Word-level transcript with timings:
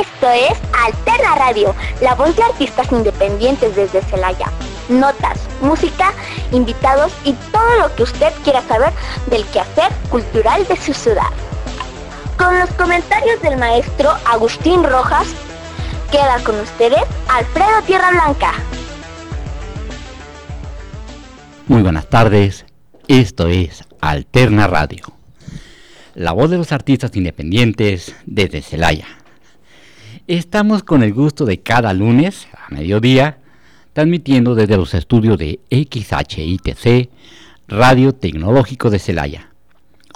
Esto 0.00 0.30
es 0.30 0.56
Alterna 0.84 1.34
Radio, 1.34 1.74
la 2.00 2.14
voz 2.14 2.36
de 2.36 2.44
artistas 2.44 2.92
independientes 2.92 3.74
desde 3.74 4.00
Celaya. 4.02 4.46
Notas, 4.88 5.40
música, 5.60 6.12
invitados 6.52 7.12
y 7.24 7.32
todo 7.50 7.80
lo 7.80 7.92
que 7.96 8.04
usted 8.04 8.32
quiera 8.44 8.62
saber 8.62 8.92
del 9.28 9.44
quehacer 9.46 9.90
cultural 10.08 10.64
de 10.68 10.76
su 10.76 10.94
ciudad. 10.94 11.30
Con 12.36 12.56
los 12.60 12.70
comentarios 12.74 13.42
del 13.42 13.56
maestro 13.56 14.12
Agustín 14.24 14.84
Rojas, 14.84 15.26
queda 16.12 16.38
con 16.44 16.60
ustedes 16.60 17.02
Alfredo 17.28 17.82
Tierra 17.84 18.12
Blanca. 18.12 18.52
Muy 21.66 21.82
buenas 21.82 22.08
tardes, 22.08 22.66
esto 23.08 23.48
es 23.48 23.82
Alterna 24.00 24.68
Radio, 24.68 25.12
la 26.14 26.30
voz 26.30 26.50
de 26.50 26.58
los 26.58 26.70
artistas 26.70 27.16
independientes 27.16 28.14
desde 28.26 28.62
Celaya. 28.62 29.17
Estamos 30.28 30.82
con 30.82 31.02
el 31.02 31.14
gusto 31.14 31.46
de 31.46 31.60
cada 31.60 31.94
lunes 31.94 32.48
a 32.52 32.68
mediodía, 32.74 33.38
transmitiendo 33.94 34.54
desde 34.54 34.76
los 34.76 34.92
estudios 34.92 35.38
de 35.38 35.58
XHITC, 35.70 37.08
Radio 37.66 38.12
Tecnológico 38.12 38.90
de 38.90 38.98
Celaya, 38.98 39.48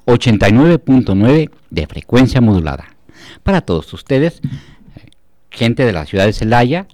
89.9 0.04 1.50
de 1.70 1.86
frecuencia 1.86 2.42
modulada. 2.42 2.94
Para 3.42 3.62
todos 3.62 3.90
ustedes, 3.94 4.42
gente 5.50 5.86
de 5.86 5.94
la 5.94 6.04
ciudad 6.04 6.26
de 6.26 6.34
Celaya, 6.34 6.88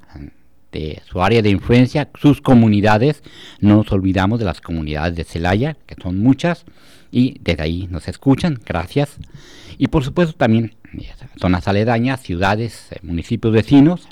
de 0.71 1.03
su 1.11 1.21
área 1.21 1.43
de 1.43 1.51
influencia, 1.51 2.11
sus 2.21 2.41
comunidades, 2.41 3.25
no 3.59 3.79
nos 3.79 3.91
olvidamos 3.91 4.39
de 4.39 4.45
las 4.45 4.61
comunidades 4.61 5.17
de 5.17 5.25
Celaya, 5.25 5.77
que 5.87 5.97
son 6.01 6.21
muchas, 6.21 6.67
y 7.11 7.41
desde 7.41 7.65
ahí 7.65 7.89
nos 7.91 8.07
escuchan, 8.07 8.61
gracias. 8.65 9.17
Y 9.77 9.89
por 9.89 10.05
supuesto 10.05 10.35
también 10.35 10.77
zonas 11.41 11.69
aledañas, 11.69 12.23
ciudades, 12.23 12.89
eh, 12.91 12.99
municipios 13.03 13.53
vecinos, 13.53 14.09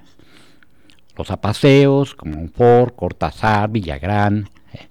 los 1.16 1.30
apaseos 1.30 2.14
como 2.14 2.48
Fort, 2.48 2.94
Cortázar, 2.94 3.70
Villagrán, 3.70 4.48
eh, 4.72 4.86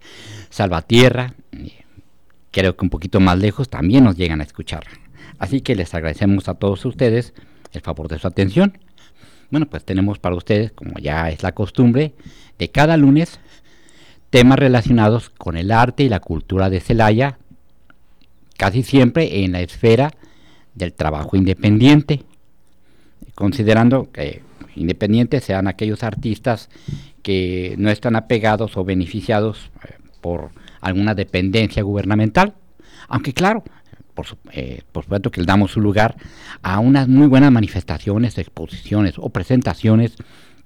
Salvatierra, 0.49 1.33
creo 2.51 2.75
que 2.75 2.85
un 2.85 2.89
poquito 2.89 3.19
más 3.19 3.37
lejos 3.37 3.69
también 3.69 4.03
nos 4.03 4.15
llegan 4.15 4.41
a 4.41 4.43
escuchar. 4.43 4.85
Así 5.39 5.61
que 5.61 5.75
les 5.75 5.93
agradecemos 5.93 6.47
a 6.47 6.55
todos 6.55 6.85
ustedes 6.85 7.33
el 7.73 7.81
favor 7.81 8.07
de 8.07 8.19
su 8.19 8.27
atención. 8.27 8.77
Bueno, 9.51 9.67
pues 9.67 9.83
tenemos 9.83 10.19
para 10.19 10.35
ustedes, 10.35 10.71
como 10.71 10.97
ya 10.99 11.29
es 11.29 11.43
la 11.43 11.51
costumbre, 11.51 12.13
de 12.57 12.71
cada 12.71 12.97
lunes 12.97 13.39
temas 14.29 14.57
relacionados 14.57 15.29
con 15.29 15.57
el 15.57 15.71
arte 15.71 16.03
y 16.03 16.09
la 16.09 16.19
cultura 16.19 16.69
de 16.69 16.79
Celaya, 16.79 17.37
casi 18.57 18.83
siempre 18.83 19.43
en 19.43 19.51
la 19.51 19.61
esfera 19.61 20.11
del 20.75 20.93
trabajo 20.93 21.35
independiente, 21.35 22.23
considerando 23.33 24.11
que 24.11 24.41
independientes 24.75 25.43
sean 25.43 25.67
aquellos 25.67 26.03
artistas 26.03 26.69
que 27.23 27.75
no 27.77 27.89
están 27.89 28.15
apegados 28.15 28.77
o 28.77 28.83
beneficiados 28.83 29.71
eh, 29.83 29.95
por 30.21 30.51
alguna 30.81 31.15
dependencia 31.15 31.81
gubernamental, 31.81 32.53
aunque 33.07 33.33
claro, 33.33 33.63
por, 34.13 34.25
eh, 34.51 34.81
por, 34.91 35.03
supuesto 35.03 35.31
que 35.31 35.41
le 35.41 35.47
damos 35.47 35.71
su 35.71 35.81
lugar 35.81 36.15
a 36.61 36.79
unas 36.79 37.07
muy 37.07 37.27
buenas 37.27 37.51
manifestaciones, 37.51 38.37
exposiciones 38.37 39.15
o 39.17 39.29
presentaciones 39.29 40.15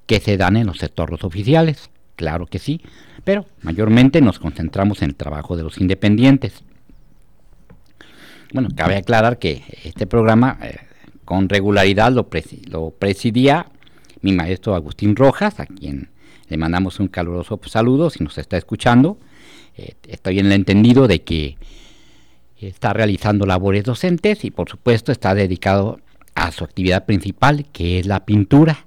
que 0.06 0.20
se 0.20 0.38
dan 0.38 0.58
en 0.58 0.68
los 0.68 0.80
sectores 0.80 1.24
oficiales, 1.24 1.90
claro 2.16 2.48
que 2.48 2.60
sí, 2.60 2.82
pero 3.24 3.46
mayormente 3.62 4.22
nos 4.22 4.40
concentramos 4.40 5.02
en 5.02 5.10
el 5.10 5.16
trabajo 5.16 5.56
de 5.56 5.64
los 5.64 5.80
independientes. 5.80 6.64
Bueno, 8.52 8.70
cabe 8.76 8.96
aclarar 8.96 9.38
que 9.38 9.64
este 9.84 10.08
programa 10.08 10.58
eh, 10.64 10.78
con 11.24 11.50
regularidad 11.50 12.12
lo, 12.12 12.28
presidía 12.92 13.68
mi 14.22 14.32
maestro 14.32 14.74
Agustín 14.74 15.16
Rojas, 15.16 15.60
a 15.60 15.68
quien 15.68 16.10
le 16.48 16.58
mandamos 16.58 17.00
un 17.00 17.08
caluroso 17.10 17.60
saludo 17.68 18.10
si 18.10 18.24
nos 18.24 18.38
está 18.40 18.58
escuchando. 18.58 19.20
Eh, 19.78 19.94
estoy 20.08 20.40
en 20.40 20.48
el 20.48 20.54
entendido 20.54 21.08
de 21.08 21.22
que 21.22 21.58
está 22.60 22.92
realizando 22.92 23.46
labores 23.46 23.84
docentes 23.84 24.44
y 24.44 24.50
por 24.50 24.68
supuesto 24.68 25.12
está 25.12 25.36
dedicado 25.36 26.00
a 26.34 26.52
su 26.52 26.64
actividad 26.64 27.06
principal, 27.06 27.68
que 27.72 28.00
es 28.00 28.08
la 28.08 28.26
pintura. 28.26 28.86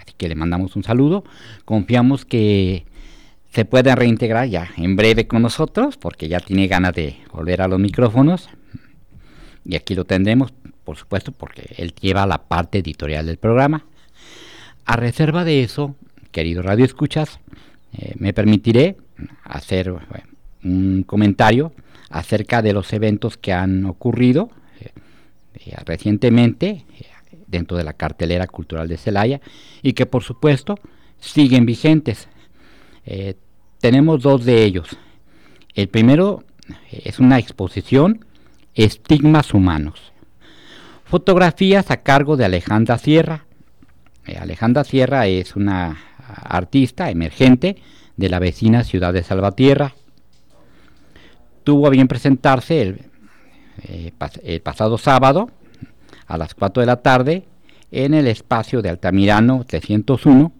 Así 0.00 0.14
que 0.16 0.28
le 0.28 0.36
mandamos 0.36 0.76
un 0.76 0.84
saludo. 0.84 1.24
Confiamos 1.64 2.24
que 2.24 2.86
se 3.54 3.64
puede 3.64 3.94
reintegrar 3.94 4.48
ya 4.48 4.68
en 4.76 4.96
breve 4.96 5.28
con 5.28 5.42
nosotros, 5.42 5.96
porque 5.96 6.26
ya 6.26 6.40
tiene 6.40 6.66
ganas 6.66 6.92
de 6.92 7.18
volver 7.32 7.62
a 7.62 7.68
los 7.68 7.78
micrófonos. 7.78 8.48
Y 9.64 9.76
aquí 9.76 9.94
lo 9.94 10.04
tendremos, 10.04 10.52
por 10.82 10.96
supuesto, 10.96 11.30
porque 11.30 11.72
él 11.76 11.94
lleva 12.00 12.26
la 12.26 12.48
parte 12.48 12.78
editorial 12.78 13.26
del 13.26 13.36
programa. 13.36 13.86
A 14.84 14.96
reserva 14.96 15.44
de 15.44 15.62
eso, 15.62 15.94
querido 16.32 16.62
Radio 16.62 16.84
Escuchas, 16.84 17.38
eh, 17.92 18.14
me 18.18 18.32
permitiré 18.32 18.96
hacer 19.44 19.94
un 20.64 21.04
comentario 21.04 21.72
acerca 22.10 22.60
de 22.60 22.72
los 22.72 22.92
eventos 22.92 23.36
que 23.36 23.52
han 23.52 23.84
ocurrido 23.84 24.50
eh, 24.80 24.90
eh, 25.54 25.76
recientemente 25.86 26.84
dentro 27.46 27.76
de 27.76 27.84
la 27.84 27.92
cartelera 27.92 28.48
cultural 28.48 28.88
de 28.88 28.96
Celaya 28.96 29.40
y 29.80 29.92
que 29.92 30.06
por 30.06 30.24
supuesto 30.24 30.74
siguen 31.20 31.66
vigentes. 31.66 32.28
Tenemos 33.84 34.22
dos 34.22 34.46
de 34.46 34.64
ellos. 34.64 34.96
El 35.74 35.88
primero 35.88 36.42
es 36.90 37.18
una 37.18 37.38
exposición 37.38 38.24
Estigmas 38.72 39.52
Humanos. 39.52 40.14
Fotografías 41.04 41.90
a 41.90 41.98
cargo 41.98 42.38
de 42.38 42.46
Alejandra 42.46 42.96
Sierra. 42.96 43.44
Eh, 44.26 44.38
Alejandra 44.38 44.84
Sierra 44.84 45.26
es 45.26 45.54
una 45.54 45.98
artista 46.16 47.10
emergente 47.10 47.76
de 48.16 48.30
la 48.30 48.38
vecina 48.38 48.84
ciudad 48.84 49.12
de 49.12 49.22
Salvatierra. 49.22 49.94
Tuvo 51.62 51.86
a 51.86 51.90
bien 51.90 52.08
presentarse 52.08 52.80
el, 52.80 53.02
eh, 53.82 54.12
el 54.44 54.62
pasado 54.62 54.96
sábado 54.96 55.50
a 56.26 56.38
las 56.38 56.54
4 56.54 56.80
de 56.80 56.86
la 56.86 57.02
tarde 57.02 57.44
en 57.90 58.14
el 58.14 58.28
espacio 58.28 58.80
de 58.80 58.88
Altamirano 58.88 59.62
301, 59.66 60.52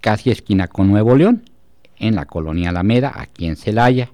casi 0.00 0.32
esquina 0.32 0.66
con 0.66 0.88
Nuevo 0.88 1.14
León 1.14 1.44
en 2.06 2.16
la 2.16 2.26
colonia 2.26 2.70
Alameda, 2.70 3.12
aquí 3.14 3.46
en 3.46 3.56
Celaya. 3.56 4.10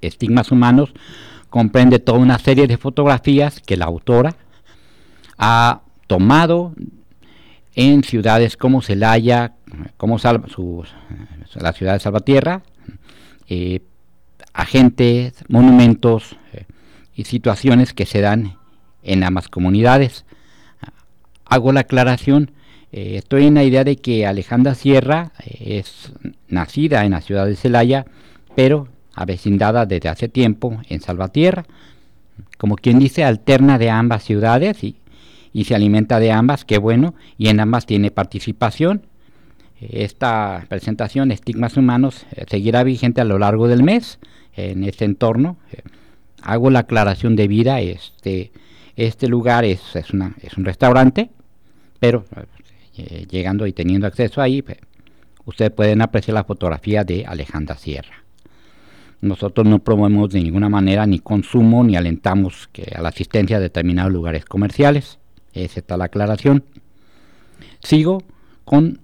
Estigmas 0.00 0.50
humanos 0.50 0.92
comprende 1.50 1.98
toda 1.98 2.18
una 2.18 2.38
serie 2.38 2.66
de 2.66 2.78
fotografías 2.78 3.60
que 3.60 3.76
la 3.76 3.86
autora 3.86 4.36
ha 5.36 5.82
tomado 6.06 6.74
en 7.74 8.04
ciudades 8.04 8.56
como 8.56 8.82
Celaya, 8.82 9.54
como 9.96 10.18
la 10.18 11.72
ciudad 11.72 11.92
de 11.94 12.00
Salvatierra, 12.00 12.62
eh, 13.48 13.80
agentes, 14.52 15.44
monumentos 15.48 16.36
eh, 16.52 16.66
y 17.14 17.24
situaciones 17.24 17.92
que 17.92 18.06
se 18.06 18.20
dan 18.20 18.56
en 19.02 19.24
ambas 19.24 19.48
comunidades. 19.48 20.24
Hago 21.44 21.72
la 21.72 21.80
aclaración 21.80 22.52
eh, 22.92 23.16
estoy 23.16 23.46
en 23.46 23.54
la 23.54 23.64
idea 23.64 23.84
de 23.84 23.96
que 23.96 24.26
Alejandra 24.26 24.74
Sierra 24.74 25.32
eh, 25.44 25.78
es 25.78 26.12
nacida 26.48 27.04
en 27.04 27.12
la 27.12 27.20
ciudad 27.20 27.46
de 27.46 27.56
Celaya, 27.56 28.06
pero 28.56 28.88
avecindada 29.14 29.86
desde 29.86 30.08
hace 30.08 30.28
tiempo 30.28 30.80
en 30.88 31.00
Salvatierra. 31.00 31.66
Como 32.58 32.76
quien 32.76 32.98
dice, 32.98 33.24
alterna 33.24 33.78
de 33.78 33.90
ambas 33.90 34.24
ciudades 34.24 34.82
y, 34.82 34.96
se 35.64 35.74
alimenta 35.74 36.20
de 36.20 36.32
ambas, 36.32 36.64
qué 36.64 36.78
bueno, 36.78 37.14
y 37.38 37.48
en 37.48 37.60
ambas 37.60 37.86
tiene 37.86 38.10
participación. 38.10 39.02
Esta 39.80 40.66
presentación, 40.68 41.30
Estigmas 41.30 41.76
Humanos, 41.76 42.26
eh, 42.32 42.44
seguirá 42.48 42.82
vigente 42.82 43.20
a 43.20 43.24
lo 43.24 43.38
largo 43.38 43.68
del 43.68 43.82
mes 43.82 44.18
en 44.54 44.84
este 44.84 45.04
entorno. 45.04 45.56
hago 46.42 46.70
la 46.70 46.80
aclaración 46.80 47.36
de 47.36 47.46
vida, 47.48 47.80
este, 47.80 48.52
este 48.96 49.28
lugar 49.28 49.64
es, 49.64 49.80
es, 49.94 50.10
una, 50.10 50.34
es 50.42 50.56
un 50.56 50.64
restaurante, 50.64 51.30
pero 51.98 52.24
eh, 53.08 53.26
llegando 53.30 53.66
y 53.66 53.72
teniendo 53.72 54.06
acceso 54.06 54.40
ahí, 54.40 54.62
pues, 54.62 54.78
ustedes 55.44 55.70
pueden 55.70 56.02
apreciar 56.02 56.34
la 56.34 56.44
fotografía 56.44 57.04
de 57.04 57.24
Alejandra 57.26 57.76
Sierra. 57.76 58.24
Nosotros 59.20 59.66
no 59.66 59.80
promovemos 59.80 60.30
de 60.30 60.42
ninguna 60.42 60.68
manera 60.68 61.06
ni 61.06 61.18
consumo 61.18 61.84
ni 61.84 61.96
alentamos 61.96 62.68
que 62.72 62.92
a 62.94 63.02
la 63.02 63.10
asistencia 63.10 63.58
a 63.58 63.60
determinados 63.60 64.12
lugares 64.12 64.44
comerciales. 64.44 65.18
Esa 65.52 65.80
está 65.80 65.96
la 65.96 66.06
aclaración. 66.06 66.64
Sigo 67.82 68.22
con 68.64 69.00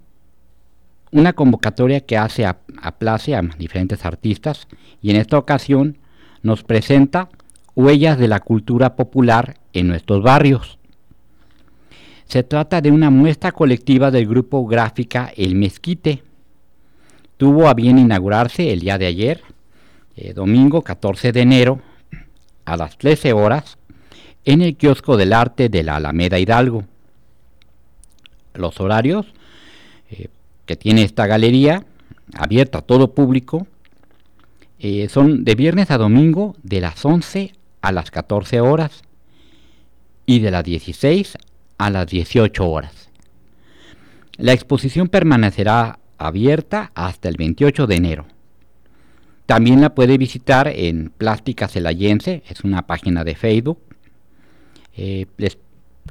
una 1.10 1.32
convocatoria 1.32 2.00
que 2.00 2.16
hace 2.16 2.46
a, 2.46 2.58
a 2.80 2.98
place 2.98 3.34
a 3.34 3.42
diferentes 3.42 4.04
artistas 4.04 4.68
y 5.02 5.10
en 5.10 5.16
esta 5.16 5.38
ocasión 5.38 5.98
nos 6.42 6.62
presenta 6.62 7.28
huellas 7.74 8.18
de 8.18 8.28
la 8.28 8.40
cultura 8.40 8.96
popular 8.96 9.58
en 9.72 9.88
nuestros 9.88 10.22
barrios. 10.22 10.78
Se 12.26 12.42
trata 12.42 12.80
de 12.80 12.90
una 12.90 13.08
muestra 13.08 13.52
colectiva 13.52 14.10
del 14.10 14.26
grupo 14.26 14.66
Gráfica 14.66 15.32
El 15.36 15.54
Mezquite. 15.54 16.24
Tuvo 17.36 17.68
a 17.68 17.74
bien 17.74 17.98
inaugurarse 17.98 18.72
el 18.72 18.80
día 18.80 18.98
de 18.98 19.06
ayer, 19.06 19.42
eh, 20.16 20.32
domingo 20.32 20.82
14 20.82 21.30
de 21.30 21.40
enero, 21.42 21.80
a 22.64 22.76
las 22.76 22.98
13 22.98 23.32
horas, 23.32 23.78
en 24.44 24.60
el 24.60 24.76
kiosco 24.76 25.16
del 25.16 25.32
arte 25.32 25.68
de 25.68 25.84
la 25.84 25.96
Alameda 25.96 26.38
Hidalgo. 26.38 26.84
los 28.54 28.80
horarios 28.80 29.26
eh, 30.10 30.28
que 30.64 30.76
tiene 30.76 31.02
esta 31.02 31.26
galería, 31.26 31.84
abierta 32.34 32.78
a 32.78 32.82
todo 32.82 33.14
público, 33.14 33.68
eh, 34.80 35.08
son 35.08 35.44
de 35.44 35.54
viernes 35.54 35.92
a 35.92 35.98
domingo 35.98 36.56
de 36.62 36.80
las 36.80 37.04
11 37.04 37.52
a 37.82 37.92
las 37.92 38.10
14 38.10 38.60
horas 38.60 39.02
y 40.24 40.40
de 40.40 40.50
las 40.50 40.64
16 40.64 41.36
a 41.78 41.90
las 41.90 42.06
18 42.06 42.68
horas. 42.68 43.10
La 44.36 44.52
exposición 44.52 45.08
permanecerá 45.08 45.98
abierta 46.18 46.92
hasta 46.94 47.28
el 47.28 47.36
28 47.36 47.86
de 47.86 47.94
enero. 47.94 48.26
También 49.46 49.80
la 49.80 49.94
puede 49.94 50.18
visitar 50.18 50.68
en 50.68 51.10
Plástica 51.16 51.68
Celayense, 51.68 52.42
es 52.48 52.62
una 52.62 52.86
página 52.86 53.22
de 53.22 53.34
Facebook. 53.34 53.78
Eh, 54.96 55.26
les 55.36 55.58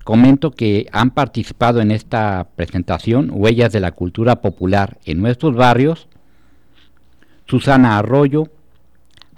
comento 0.03 0.51
que 0.51 0.87
han 0.91 1.11
participado 1.11 1.81
en 1.81 1.91
esta 1.91 2.47
presentación 2.55 3.29
Huellas 3.33 3.73
de 3.73 3.79
la 3.79 3.91
Cultura 3.91 4.41
Popular 4.41 4.97
en 5.05 5.21
nuestros 5.21 5.55
barrios, 5.55 6.07
Susana 7.47 7.97
Arroyo, 7.97 8.49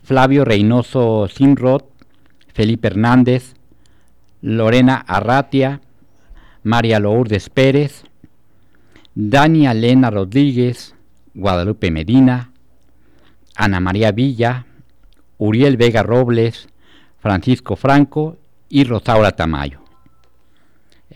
Flavio 0.04 0.46
Reynoso 0.46 1.28
Simrod, 1.28 1.84
Felipe 2.54 2.88
Hernández, 2.88 3.56
Lorena 4.42 4.96
Arratia, 4.96 5.82
María 6.68 7.00
Lourdes 7.00 7.50
Pérez, 7.50 8.04
Dania 9.16 9.72
Elena 9.72 10.10
Rodríguez, 10.10 10.96
Guadalupe 11.34 11.92
Medina, 11.92 12.52
Ana 13.56 13.80
María 13.80 14.12
Villa, 14.12 14.66
Uriel 15.38 15.78
Vega 15.78 16.04
Robles, 16.04 16.68
Francisco 17.20 17.78
Franco 17.78 18.38
y 18.68 18.84
Rosaura 18.84 19.32
Tamayo. 19.32 19.80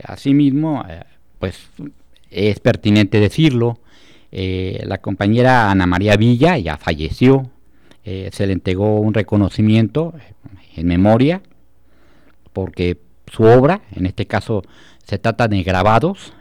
Asimismo, 0.05 0.85
eh, 0.87 1.03
pues 1.37 1.59
es 2.29 2.59
pertinente 2.61 3.19
decirlo, 3.19 3.79
eh, 4.31 4.81
la 4.85 4.99
compañera 4.99 5.69
Ana 5.69 5.85
María 5.85 6.15
Villa 6.15 6.57
ya 6.57 6.77
falleció, 6.77 7.51
eh, 8.05 8.29
se 8.31 8.47
le 8.47 8.53
entregó 8.53 9.01
un 9.01 9.13
reconocimiento 9.13 10.13
en 10.77 10.87
memoria, 10.87 11.41
porque 12.53 12.97
su 13.27 13.43
obra, 13.43 13.81
en 13.91 14.05
este 14.05 14.25
caso 14.27 14.63
se 15.05 15.17
trata 15.17 15.47
de 15.47 15.63
grabados, 15.63 16.33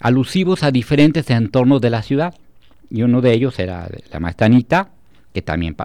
alusivos 0.00 0.62
a 0.62 0.70
diferentes 0.70 1.28
entornos 1.30 1.80
de 1.80 1.90
la 1.90 2.02
ciudad, 2.02 2.34
y 2.90 3.02
uno 3.02 3.20
de 3.20 3.32
ellos 3.32 3.58
era 3.58 3.88
la 4.12 4.20
maestra 4.20 4.46
Anita, 4.46 4.90
que 5.32 5.42
también 5.42 5.76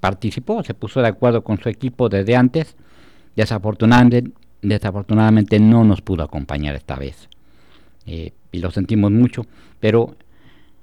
participó, 0.00 0.62
se 0.62 0.74
puso 0.74 1.00
de 1.02 1.08
acuerdo 1.08 1.42
con 1.42 1.60
su 1.60 1.68
equipo 1.68 2.08
desde 2.08 2.36
antes, 2.36 2.76
desafortunadamente 3.36 4.32
desafortunadamente 4.62 5.58
no 5.58 5.84
nos 5.84 6.00
pudo 6.02 6.22
acompañar 6.22 6.74
esta 6.74 6.96
vez. 6.96 7.28
Eh, 8.06 8.32
y 8.52 8.58
lo 8.58 8.70
sentimos 8.70 9.10
mucho, 9.10 9.46
pero 9.78 10.16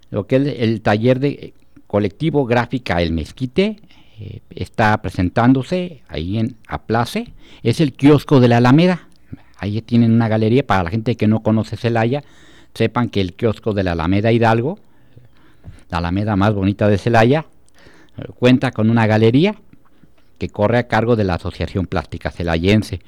lo 0.10 0.28
que 0.28 0.38
es 0.38 0.56
el 0.60 0.82
taller 0.82 1.20
de 1.20 1.54
colectivo 1.86 2.46
gráfica 2.46 3.02
El 3.02 3.14
Mezquite 3.14 3.78
eh, 4.20 4.40
está 4.50 5.02
presentándose 5.02 6.02
ahí 6.08 6.38
en 6.38 6.56
Aplace, 6.68 7.34
es 7.64 7.82
el 7.82 7.94
kiosco 7.94 8.40
de 8.40 8.48
la 8.48 8.58
Alameda. 8.58 9.08
Ahí 9.58 9.82
tienen 9.82 10.12
una 10.12 10.28
galería 10.28 10.66
para 10.66 10.84
la 10.84 10.90
gente 10.90 11.16
que 11.16 11.28
no 11.28 11.42
conoce 11.42 11.78
Celaya, 11.78 12.24
sepan 12.74 13.10
que 13.10 13.22
el 13.22 13.34
kiosco 13.34 13.74
de 13.74 13.84
la 13.84 13.94
Alameda 13.94 14.32
Hidalgo, 14.32 14.80
la 15.90 15.98
Alameda 15.98 16.36
más 16.36 16.54
bonita 16.54 16.88
de 16.88 16.98
Celaya, 16.98 17.46
cuenta 18.40 18.72
con 18.72 18.90
una 18.90 19.08
galería 19.08 19.56
que 20.38 20.50
corre 20.50 20.78
a 20.78 20.88
cargo 20.88 21.16
de 21.16 21.24
la 21.24 21.36
Asociación 21.36 21.88
Plástica 21.88 22.32
Celayense. 22.32 23.02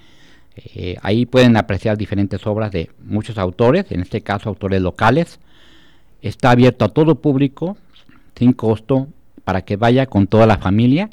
Eh, 0.55 0.97
ahí 1.01 1.25
pueden 1.25 1.55
apreciar 1.57 1.97
diferentes 1.97 2.45
obras 2.47 2.71
de 2.71 2.89
muchos 3.03 3.37
autores, 3.37 3.85
en 3.91 4.01
este 4.01 4.21
caso 4.21 4.49
autores 4.49 4.81
locales. 4.81 5.39
Está 6.21 6.51
abierto 6.51 6.85
a 6.85 6.89
todo 6.89 7.15
público, 7.15 7.77
sin 8.35 8.53
costo, 8.53 9.07
para 9.43 9.61
que 9.61 9.77
vaya 9.77 10.05
con 10.07 10.27
toda 10.27 10.47
la 10.47 10.57
familia. 10.57 11.09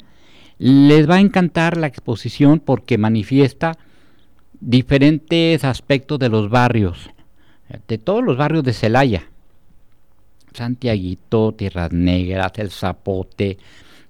Les 0.57 1.09
va 1.09 1.15
a 1.15 1.21
encantar 1.21 1.77
la 1.77 1.87
exposición 1.87 2.59
porque 2.59 2.97
manifiesta 2.97 3.77
diferentes 4.59 5.63
aspectos 5.63 6.19
de 6.19 6.29
los 6.29 6.49
barrios, 6.49 7.09
de 7.87 7.97
todos 7.97 8.23
los 8.23 8.37
barrios 8.37 8.63
de 8.63 8.73
Celaya. 8.73 9.29
Santiaguito, 10.53 11.53
Tierras 11.53 11.91
Negras, 11.91 12.53
El 12.55 12.71
Zapote, 12.71 13.57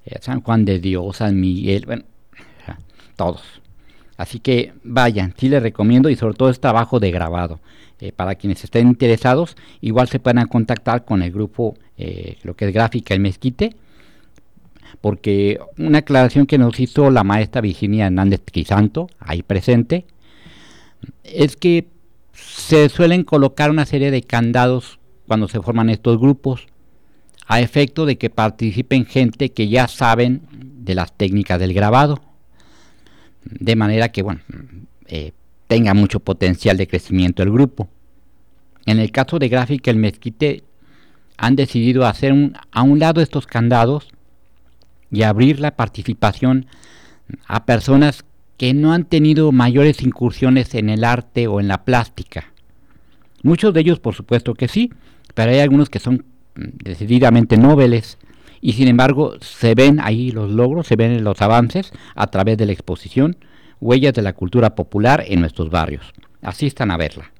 eh, 0.06 0.16
San 0.22 0.42
Juan 0.42 0.64
de 0.64 0.80
Dios, 0.80 1.18
San 1.18 1.40
Miguel, 1.40 1.86
bueno, 1.86 2.04
todos. 3.18 3.44
Así 4.16 4.40
que 4.40 4.74
vayan, 4.84 5.34
sí 5.38 5.50
les 5.50 5.62
recomiendo 5.62 6.10
y 6.10 6.16
sobre 6.16 6.36
todo 6.36 6.50
es 6.50 6.60
trabajo 6.60 7.00
de 7.00 7.12
grabado. 7.12 7.60
Eh, 8.00 8.12
para 8.12 8.36
quienes 8.36 8.64
estén 8.64 8.88
interesados, 8.88 9.58
igual 9.82 10.08
se 10.08 10.20
puedan 10.20 10.48
contactar 10.48 11.04
con 11.04 11.24
el 11.24 11.32
grupo, 11.32 11.76
eh, 11.98 12.38
lo 12.44 12.56
que 12.56 12.68
es 12.68 12.74
gráfica 12.74 13.14
El 13.14 13.20
Mezquite, 13.20 13.76
porque 15.02 15.60
una 15.78 16.00
aclaración 16.00 16.46
que 16.46 16.58
nos 16.58 16.80
hizo 16.80 17.10
la 17.10 17.24
maestra 17.24 17.60
Virginia 17.60 18.06
Hernández 18.06 18.42
Crisanto, 18.46 19.10
ahí 19.20 19.42
presente, 19.42 20.06
es 21.24 21.56
que 21.56 21.88
se 22.34 22.90
suelen 22.90 23.24
colocar 23.24 23.70
una 23.70 23.86
serie 23.86 24.12
de 24.12 24.22
candados 24.22 25.00
cuando 25.28 25.48
se 25.48 25.62
forman 25.62 25.90
estos 25.90 26.20
grupos, 26.20 26.68
a 27.48 27.62
efecto 27.62 28.06
de 28.06 28.18
que 28.18 28.30
participen 28.30 29.06
gente 29.06 29.52
que 29.52 29.70
ya 29.70 29.88
saben 29.88 30.42
de 30.52 30.96
las 30.96 31.16
técnicas 31.16 31.60
del 31.60 31.74
grabado 31.74 32.22
de 33.52 33.76
manera 33.76 34.10
que 34.10 34.22
bueno, 34.22 34.42
eh, 35.08 35.32
tenga 35.68 35.94
mucho 35.94 36.20
potencial 36.20 36.78
de 36.78 36.88
crecimiento 36.88 37.44
el 37.44 37.52
grupo. 37.52 37.90
En 38.86 39.00
el 39.00 39.12
caso 39.12 39.40
de 39.40 39.50
Gráfica 39.50 39.92
el 39.92 39.98
Mezquite 39.98 40.64
han 41.38 41.56
decidido 41.56 42.06
hacer 42.06 42.34
a 42.72 42.82
un 42.82 43.00
lado 43.00 43.22
estos 43.22 43.46
candados 43.48 44.08
y 45.12 45.24
abrir 45.24 45.60
la 45.60 45.76
participación 45.76 46.68
a 47.46 47.66
personas 47.66 48.24
que 48.58 48.74
no 48.74 48.92
han 48.92 49.06
tenido 49.06 49.52
mayores 49.52 50.02
incursiones 50.02 50.74
en 50.76 50.90
el 50.90 51.04
arte 51.04 51.48
o 51.48 51.60
en 51.60 51.68
la 51.68 51.86
plástica. 51.86 52.52
Muchos 53.44 53.74
de 53.74 53.82
ellos 53.82 54.00
por 54.00 54.16
supuesto 54.16 54.56
que 54.56 54.68
sí, 54.68 54.92
pero 55.34 55.52
hay 55.52 55.60
algunos 55.60 55.90
que 55.90 56.00
son 56.00 56.26
decididamente 56.56 57.58
nobles 57.58 58.18
y 58.62 58.74
sin 58.74 58.88
embargo 58.88 59.36
se 59.40 59.76
ven 59.76 60.00
ahí 60.00 60.32
los 60.32 60.52
logros, 60.52 60.88
se 60.88 60.96
ven 60.96 61.24
los 61.24 61.42
avances 61.42 61.92
a 62.16 62.28
través 62.28 62.58
de 62.58 62.66
la 62.66 62.72
exposición 62.74 63.38
Huellas 63.80 64.14
de 64.14 64.24
la 64.24 64.34
Cultura 64.34 64.74
Popular 64.74 65.24
en 65.28 65.42
nuestros 65.42 65.70
barrios. 65.70 66.12
Asistan 66.42 66.90
a 66.90 66.98
verla. 66.98 67.32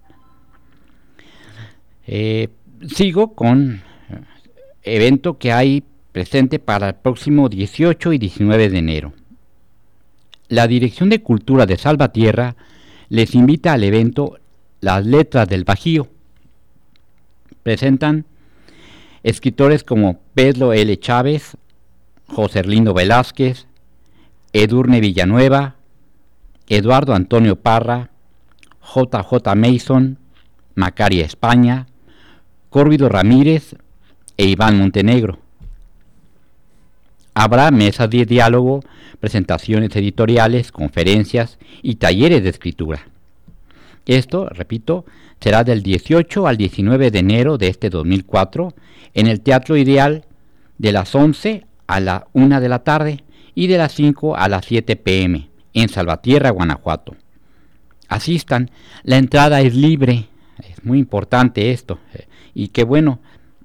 Eh, 2.06 2.50
sigo 2.88 3.34
con 3.34 3.82
eh, 4.10 4.22
evento 4.84 5.38
que 5.38 5.52
hay 5.52 5.84
presente 6.12 6.60
para 6.60 6.90
el 6.90 6.96
próximo 6.96 7.50
18 7.50 8.14
y 8.14 8.18
19 8.18 8.70
de 8.70 8.78
enero. 8.78 9.14
La 10.50 10.68
Dirección 10.68 11.10
de 11.10 11.22
Cultura 11.22 11.66
de 11.66 11.78
Salvatierra 11.78 12.56
les 13.10 13.36
invita 13.36 13.74
al 13.74 13.84
evento 13.84 14.40
Las 14.80 15.06
Letras 15.06 15.48
del 15.50 15.66
Bajío. 15.66 16.08
Presentan 17.64 18.26
Escritores 19.24 19.84
como 19.84 20.22
Pedro 20.34 20.72
L. 20.72 20.98
Chávez, 21.00 21.58
José 22.28 22.60
Erlindo 22.60 22.94
Velázquez, 22.94 23.68
Edurne 24.54 25.02
Villanueva, 25.02 25.76
Eduardo 26.70 27.14
Antonio 27.14 27.58
Parra, 27.58 28.12
JJ 28.82 29.56
Mason, 29.56 30.18
Macaria 30.76 31.26
España, 31.26 31.88
Córvido 32.70 33.10
Ramírez 33.10 33.76
e 34.38 34.46
Iván 34.46 34.78
Montenegro. 34.78 35.40
Habrá 37.40 37.70
mesas 37.70 38.10
de 38.10 38.26
diálogo, 38.26 38.80
presentaciones 39.20 39.96
editoriales, 39.96 40.72
conferencias 40.72 41.60
y 41.84 41.98
talleres 41.98 42.42
de 42.42 42.50
escritura. 42.50 43.10
Esto, 44.08 44.50
repito, 44.50 45.06
será 45.40 45.64
del 45.64 45.84
18 45.84 46.48
al 46.48 46.58
19 46.58 47.12
de 47.12 47.20
enero 47.20 47.60
de 47.60 47.68
este 47.68 47.92
2004 47.92 48.74
en 49.14 49.28
el 49.28 49.42
Teatro 49.42 49.78
Ideal 49.78 50.26
de 50.80 50.92
las 50.92 51.14
11 51.14 51.68
a 51.86 52.00
la 52.00 52.26
1 52.34 52.60
de 52.60 52.70
la 52.70 52.80
tarde 52.80 53.24
y 53.54 53.68
de 53.68 53.78
las 53.78 53.94
5 53.94 54.36
a 54.36 54.50
las 54.50 54.66
7 54.66 54.96
pm 54.96 55.48
en 55.76 55.90
Salvatierra, 55.90 56.50
Guanajuato. 56.50 57.16
Asistan, 58.08 58.72
la 59.04 59.18
entrada 59.18 59.62
es 59.62 59.76
libre, 59.76 60.26
es 60.68 60.84
muy 60.84 60.98
importante 60.98 61.70
esto 61.70 62.00
y 62.56 62.70
qué 62.70 62.84
bueno, 62.84 63.20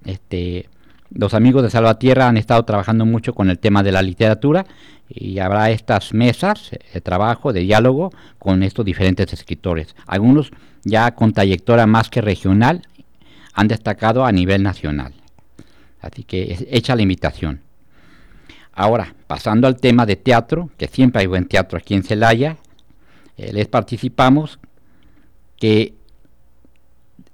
este, 0.04 0.68
los 1.14 1.34
amigos 1.34 1.62
de 1.62 1.70
Salvatierra 1.70 2.28
han 2.28 2.36
estado 2.36 2.64
trabajando 2.64 3.04
mucho 3.04 3.34
con 3.34 3.50
el 3.50 3.58
tema 3.58 3.82
de 3.82 3.92
la 3.92 4.02
literatura 4.02 4.66
y 5.08 5.38
habrá 5.40 5.70
estas 5.70 6.14
mesas 6.14 6.70
de 6.92 7.00
trabajo, 7.00 7.52
de 7.52 7.60
diálogo 7.60 8.12
con 8.38 8.62
estos 8.62 8.84
diferentes 8.84 9.32
escritores. 9.32 9.94
Algunos 10.06 10.50
ya 10.84 11.14
con 11.14 11.32
trayectoria 11.32 11.86
más 11.86 12.08
que 12.08 12.20
regional 12.20 12.82
han 13.52 13.68
destacado 13.68 14.24
a 14.24 14.32
nivel 14.32 14.62
nacional. 14.62 15.14
Así 16.00 16.24
que 16.24 16.66
hecha 16.70 16.96
la 16.96 17.02
invitación. 17.02 17.60
Ahora, 18.72 19.14
pasando 19.26 19.66
al 19.66 19.76
tema 19.76 20.06
de 20.06 20.16
teatro, 20.16 20.70
que 20.78 20.88
siempre 20.88 21.20
hay 21.20 21.26
buen 21.26 21.46
teatro 21.46 21.78
aquí 21.78 21.94
en 21.94 22.02
Celaya, 22.02 22.56
eh, 23.36 23.52
les 23.52 23.68
participamos 23.68 24.58
que 25.56 25.94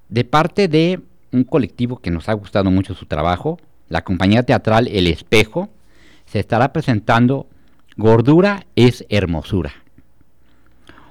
De 0.08 0.24
parte 0.24 0.68
de 0.68 1.00
un 1.32 1.44
colectivo 1.44 1.98
que 1.98 2.10
nos 2.10 2.30
ha 2.30 2.32
gustado 2.32 2.70
mucho 2.70 2.94
su 2.94 3.04
trabajo, 3.04 3.58
la 3.88 4.02
compañía 4.02 4.42
teatral 4.42 4.88
El 4.88 5.06
Espejo, 5.06 5.68
se 6.26 6.40
estará 6.40 6.72
presentando 6.72 7.48
Gordura 7.96 8.66
es 8.76 9.04
Hermosura, 9.08 9.72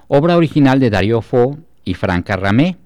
obra 0.07 0.37
original 0.37 0.79
de 0.79 0.89
Darío 0.89 1.21
Fo 1.21 1.57
y 1.83 1.95
Franca 1.95 2.37
Ramé, 2.37 2.77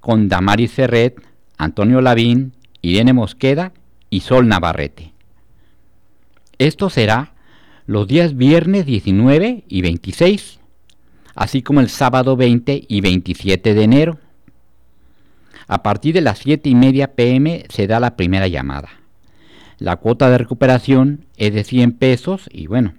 con 0.00 0.28
Damaris 0.28 0.72
Ferret, 0.72 1.16
Antonio 1.56 2.00
Lavín, 2.00 2.52
Irene 2.82 3.14
Mosqueda 3.14 3.72
y 4.10 4.20
Sol 4.20 4.46
Navarrete. 4.46 5.14
Esto 6.58 6.90
será 6.90 7.32
los 7.86 8.06
días 8.06 8.36
viernes 8.36 8.86
19 8.86 9.64
y 9.68 9.82
26, 9.82 10.60
así 11.34 11.62
como 11.62 11.80
el 11.80 11.88
sábado 11.88 12.36
20 12.36 12.84
y 12.86 13.00
27 13.00 13.74
de 13.74 13.82
enero. 13.82 14.18
A 15.66 15.82
partir 15.82 16.14
de 16.14 16.20
las 16.20 16.40
7 16.40 16.68
y 16.68 16.74
media 16.74 17.14
pm 17.14 17.64
se 17.70 17.86
da 17.86 18.00
la 18.00 18.16
primera 18.16 18.48
llamada. 18.48 18.90
La 19.84 19.96
cuota 19.96 20.30
de 20.30 20.38
recuperación 20.38 21.26
es 21.36 21.52
de 21.52 21.62
100 21.62 21.92
pesos 21.98 22.48
y 22.50 22.68
bueno, 22.68 22.94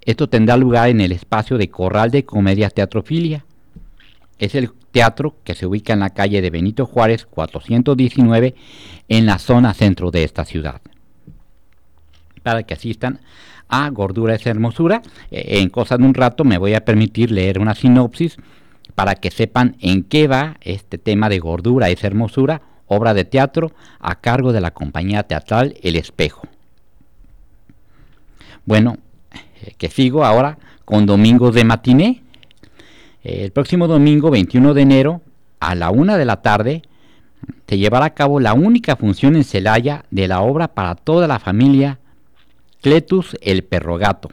esto 0.00 0.26
tendrá 0.26 0.56
lugar 0.56 0.88
en 0.88 1.02
el 1.02 1.12
espacio 1.12 1.58
de 1.58 1.68
Corral 1.68 2.10
de 2.10 2.24
Comedia 2.24 2.70
Teatrofilia. 2.70 3.44
Es 4.38 4.54
el 4.54 4.70
teatro 4.90 5.36
que 5.44 5.54
se 5.54 5.66
ubica 5.66 5.92
en 5.92 6.00
la 6.00 6.14
calle 6.14 6.40
de 6.40 6.48
Benito 6.48 6.86
Juárez 6.86 7.26
419 7.26 8.54
en 9.08 9.26
la 9.26 9.38
zona 9.38 9.74
centro 9.74 10.10
de 10.10 10.24
esta 10.24 10.46
ciudad. 10.46 10.80
Para 12.42 12.62
que 12.62 12.72
asistan 12.72 13.20
a 13.68 13.90
Gordura 13.90 14.34
es 14.34 14.46
Hermosura, 14.46 15.02
eh, 15.30 15.58
en 15.60 15.68
cosa 15.68 15.98
de 15.98 16.04
un 16.04 16.14
rato 16.14 16.42
me 16.42 16.56
voy 16.56 16.72
a 16.72 16.86
permitir 16.86 17.30
leer 17.30 17.58
una 17.58 17.74
sinopsis 17.74 18.38
para 18.94 19.14
que 19.14 19.30
sepan 19.30 19.76
en 19.80 20.04
qué 20.04 20.26
va 20.26 20.56
este 20.62 20.96
tema 20.96 21.28
de 21.28 21.38
Gordura 21.38 21.90
es 21.90 22.02
Hermosura, 22.02 22.62
obra 22.88 23.14
de 23.14 23.24
teatro 23.24 23.72
a 24.00 24.16
cargo 24.16 24.52
de 24.52 24.60
la 24.60 24.72
compañía 24.72 25.22
teatral 25.22 25.76
El 25.82 25.96
Espejo. 25.96 26.46
Bueno, 28.64 28.98
eh, 29.62 29.74
que 29.78 29.88
sigo 29.88 30.24
ahora 30.24 30.58
con 30.84 31.06
Domingos 31.06 31.54
de 31.54 31.64
Matiné. 31.64 32.22
El 33.22 33.50
próximo 33.52 33.86
domingo 33.86 34.30
21 34.30 34.74
de 34.74 34.82
enero 34.82 35.22
a 35.60 35.74
la 35.74 35.90
una 35.90 36.16
de 36.16 36.24
la 36.24 36.40
tarde 36.40 36.82
se 37.66 37.78
llevará 37.78 38.06
a 38.06 38.14
cabo 38.14 38.40
la 38.40 38.54
única 38.54 38.96
función 38.96 39.36
en 39.36 39.44
Celaya 39.44 40.04
de 40.10 40.28
la 40.28 40.40
obra 40.40 40.68
para 40.68 40.94
toda 40.94 41.28
la 41.28 41.38
familia 41.38 41.98
Cletus 42.80 43.36
el 43.40 43.64
Perro 43.64 43.98
Gato. 43.98 44.30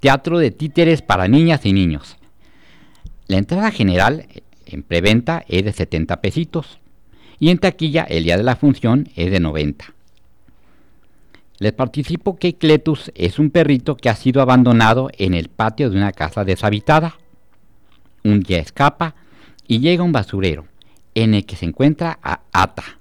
Teatro 0.00 0.38
de 0.38 0.50
títeres 0.50 1.02
para 1.02 1.28
niñas 1.28 1.64
y 1.64 1.72
niños. 1.72 2.16
La 3.26 3.38
entrada 3.38 3.70
general 3.70 4.26
en 4.66 4.82
preventa 4.82 5.44
es 5.48 5.64
de 5.64 5.72
70 5.72 6.20
pesitos 6.20 6.78
y 7.44 7.50
en 7.50 7.58
taquilla 7.58 8.04
el 8.04 8.24
día 8.24 8.38
de 8.38 8.42
la 8.42 8.56
función 8.56 9.10
es 9.16 9.30
de 9.30 9.38
90. 9.38 9.92
Les 11.58 11.72
participo 11.74 12.38
que 12.38 12.54
Cletus 12.54 13.12
es 13.14 13.38
un 13.38 13.50
perrito 13.50 13.98
que 13.98 14.08
ha 14.08 14.16
sido 14.16 14.40
abandonado 14.40 15.10
en 15.18 15.34
el 15.34 15.50
patio 15.50 15.90
de 15.90 15.98
una 15.98 16.12
casa 16.12 16.46
deshabitada. 16.46 17.18
Un 18.22 18.40
día 18.40 18.60
escapa 18.60 19.14
y 19.68 19.80
llega 19.80 20.00
a 20.00 20.06
un 20.06 20.12
basurero 20.12 20.64
en 21.14 21.34
el 21.34 21.44
que 21.44 21.56
se 21.56 21.66
encuentra 21.66 22.18
a 22.22 22.40
Ata, 22.50 22.98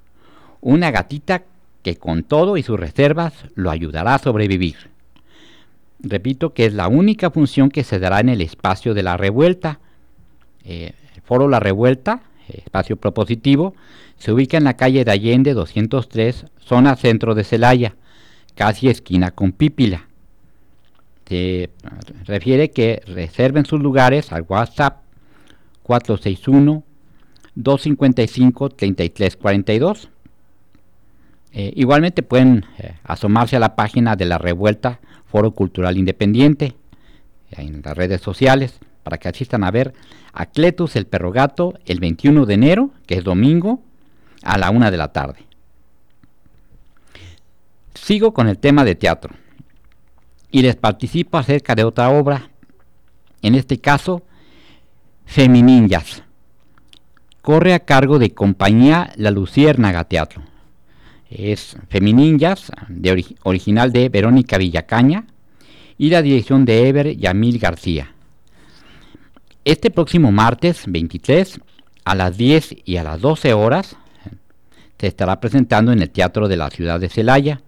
una 0.59 0.91
gatita 0.91 1.43
que 1.81 1.95
con 1.95 2.23
todo 2.23 2.57
y 2.57 2.63
sus 2.63 2.77
reservas 2.77 3.45
lo 3.55 3.71
ayudará 3.71 4.15
a 4.15 4.19
sobrevivir. 4.19 4.75
Repito 6.01 6.53
que 6.53 6.65
es 6.65 6.73
la 6.73 6.89
única 6.89 7.31
función 7.31 7.69
que 7.69 7.85
se 7.85 7.97
dará 7.97 8.19
en 8.19 8.27
el 8.27 8.41
espacio 8.41 8.93
de 8.93 9.03
la 9.03 9.15
revuelta. 9.15 9.79
Eh, 10.65 10.91
el 11.15 11.21
foro 11.21 11.47
La 11.47 11.61
Revuelta, 11.61 12.23
espacio 12.49 12.97
propositivo, 12.97 13.73
se 14.17 14.31
ubica 14.31 14.57
en 14.57 14.63
la 14.63 14.75
calle 14.75 15.03
de 15.03 15.11
Allende 15.11 15.53
203, 15.53 16.45
zona 16.59 16.95
centro 16.95 17.35
de 17.35 17.43
Celaya, 17.43 17.95
casi 18.55 18.89
esquina 18.89 19.31
con 19.31 19.51
Pípila. 19.51 20.07
Se 21.27 21.71
refiere 22.25 22.71
que 22.71 23.01
reserven 23.07 23.65
sus 23.65 23.81
lugares 23.81 24.31
al 24.31 24.45
WhatsApp 24.47 25.01
461 25.83 26.83
255 27.55 28.69
3342 28.69 30.09
eh, 31.55 31.71
igualmente 31.75 32.23
pueden 32.23 32.65
eh, 32.79 32.95
asomarse 33.03 33.55
a 33.55 33.59
la 33.59 33.75
página 33.75 34.15
de 34.15 34.25
la 34.25 34.39
Revuelta 34.39 34.99
Foro 35.25 35.51
Cultural 35.51 35.97
Independiente 35.97 36.75
en 37.51 37.83
las 37.83 37.95
redes 37.95 38.21
sociales 38.21 38.79
para 39.03 39.19
que 39.19 39.29
asistan 39.29 39.63
a 39.63 39.69
ver 39.69 39.93
a 40.33 40.47
Cletus 40.47 40.95
el 40.95 41.05
Perro 41.05 41.31
Gato 41.31 41.75
el 41.85 41.99
21 41.99 42.47
de 42.47 42.53
enero, 42.55 42.89
que 43.05 43.15
es 43.15 43.23
domingo, 43.23 43.83
a 44.43 44.57
la 44.57 44.69
una 44.69 44.91
de 44.91 44.97
la 44.97 45.11
tarde. 45.11 45.45
Sigo 47.93 48.33
con 48.33 48.47
el 48.47 48.57
tema 48.57 48.83
de 48.83 48.95
teatro 48.95 49.33
y 50.51 50.61
les 50.61 50.75
participo 50.75 51.37
acerca 51.37 51.75
de 51.75 51.83
otra 51.83 52.09
obra, 52.09 52.49
en 53.41 53.55
este 53.55 53.79
caso, 53.79 54.23
Femininjas. 55.25 56.23
Corre 57.41 57.73
a 57.73 57.79
cargo 57.79 58.19
de 58.19 58.33
Compañía 58.33 59.11
La 59.15 59.31
Luciérnaga 59.31 60.05
Teatro 60.05 60.43
es 61.33 61.75
Femininjas, 61.89 62.71
de 62.87 63.25
original 63.43 63.91
de 63.91 64.09
Verónica 64.09 64.57
Villacaña, 64.57 65.25
y 65.97 66.09
la 66.09 66.21
dirección 66.21 66.65
de 66.65 66.87
Ever 66.87 67.17
Yamil 67.17 67.59
García. 67.59 68.13
Este 69.65 69.89
próximo 69.91 70.31
martes 70.31 70.83
23 70.87 71.59
a 72.03 72.15
las 72.15 72.37
10 72.37 72.75
y 72.85 72.97
a 72.97 73.03
las 73.03 73.21
12 73.21 73.53
horas 73.53 73.95
se 74.99 75.07
estará 75.07 75.39
presentando 75.39 75.91
en 75.91 76.01
el 76.01 76.09
Teatro 76.09 76.47
de 76.47 76.57
la 76.57 76.69
Ciudad 76.69 76.99
de 76.99 77.09
Celaya. 77.09 77.61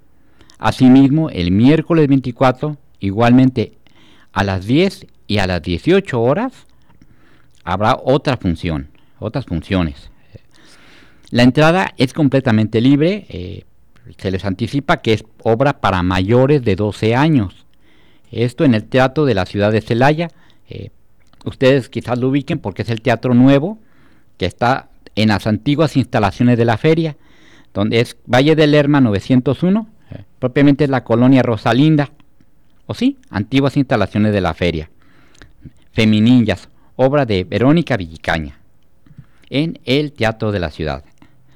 Asimismo, 0.58 1.30
el 1.30 1.52
miércoles 1.52 2.08
24, 2.08 2.78
igualmente 3.00 3.78
a 4.32 4.44
las 4.44 4.66
10 4.66 5.08
y 5.28 5.38
a 5.40 5.48
las 5.48 5.62
18 5.62 6.22
horas, 6.22 6.54
habrá 7.64 7.98
otra 8.02 8.38
función, 8.38 8.90
otras 9.20 9.46
funciones. 9.46 10.12
La 11.32 11.44
entrada 11.44 11.94
es 11.98 12.14
completamente 12.14 12.80
libre, 12.80 13.26
eh, 13.30 13.64
se 14.18 14.32
les 14.32 14.46
anticipa 14.46 14.98
que 14.98 15.14
es 15.14 15.26
obra 15.44 15.82
para 15.82 16.04
mayores 16.04 16.64
de 16.64 16.76
12 16.76 17.16
años. 17.16 17.66
Esto 18.32 18.64
en 18.64 18.76
el 18.76 18.86
Teatro 18.86 19.26
de 19.26 19.34
la 19.34 19.46
Ciudad 19.46 19.72
de 19.72 19.82
Celaya. 19.82 20.30
Eh, 20.70 20.92
ustedes 21.44 21.90
quizás 21.90 22.20
lo 22.20 22.30
ubiquen 22.30 22.60
porque 22.60 22.84
es 22.84 22.90
el 22.90 23.02
teatro 23.02 23.34
nuevo 23.34 23.80
que 24.38 24.46
está 24.46 24.90
en 25.16 25.30
las 25.30 25.48
antiguas 25.48 25.98
instalaciones 25.98 26.58
de 26.58 26.66
la 26.66 26.78
feria, 26.78 27.16
donde 27.74 28.00
es 28.00 28.18
Valle 28.26 28.56
del 28.56 28.72
Lerma 28.72 29.02
901, 29.02 29.88
eh, 30.12 30.24
propiamente 30.40 30.84
es 30.84 30.90
la 30.90 31.04
colonia 31.04 31.44
Rosalinda, 31.44 32.12
o 32.86 32.94
sí, 32.94 33.18
antiguas 33.30 33.78
instalaciones 33.78 34.34
de 34.34 34.42
la 34.42 34.54
feria. 34.54 34.90
Feminillas, 35.92 36.70
obra 36.96 37.26
de 37.26 37.44
Verónica 37.44 37.98
Villicaña, 37.98 38.60
en 39.50 39.80
el 39.86 40.12
Teatro 40.12 40.52
de 40.52 40.60
la 40.60 40.72
Ciudad. 40.72 41.04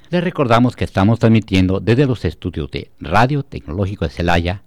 Les 0.10 0.24
recordamos 0.24 0.76
que 0.76 0.86
estamos 0.86 1.20
transmitiendo 1.20 1.80
desde 1.80 2.08
los 2.08 2.26
estudios 2.26 2.72
de 2.72 2.90
Radio 3.00 3.44
Tecnológico 3.44 4.06
de 4.06 4.12
Celaya, 4.12 4.64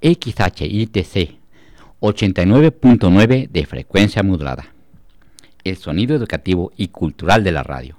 XHITC 0.00 1.36
89.9 2.00 3.48
de 3.48 3.66
frecuencia 3.66 4.22
modulada, 4.22 4.66
el 5.64 5.76
sonido 5.76 6.14
educativo 6.14 6.72
y 6.76 6.88
cultural 6.88 7.42
de 7.42 7.52
la 7.52 7.62
radio. 7.62 7.96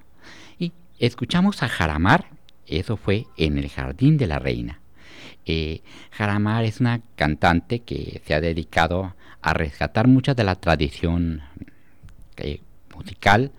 Escuchamos 0.98 1.62
a 1.62 1.68
Jaramar, 1.68 2.26
eso 2.66 2.96
fue 2.96 3.26
en 3.36 3.56
el 3.56 3.68
Jardín 3.68 4.16
de 4.16 4.26
la 4.26 4.40
Reina. 4.40 4.80
Eh, 5.46 5.82
Jaramar 6.10 6.64
es 6.64 6.80
una 6.80 7.02
cantante 7.14 7.78
que 7.78 8.20
se 8.26 8.34
ha 8.34 8.40
dedicado 8.40 9.14
a 9.40 9.54
rescatar 9.54 10.08
mucha 10.08 10.34
de 10.34 10.42
la 10.42 10.56
tradición 10.56 11.42
eh, 12.36 12.60
musical 12.96 13.52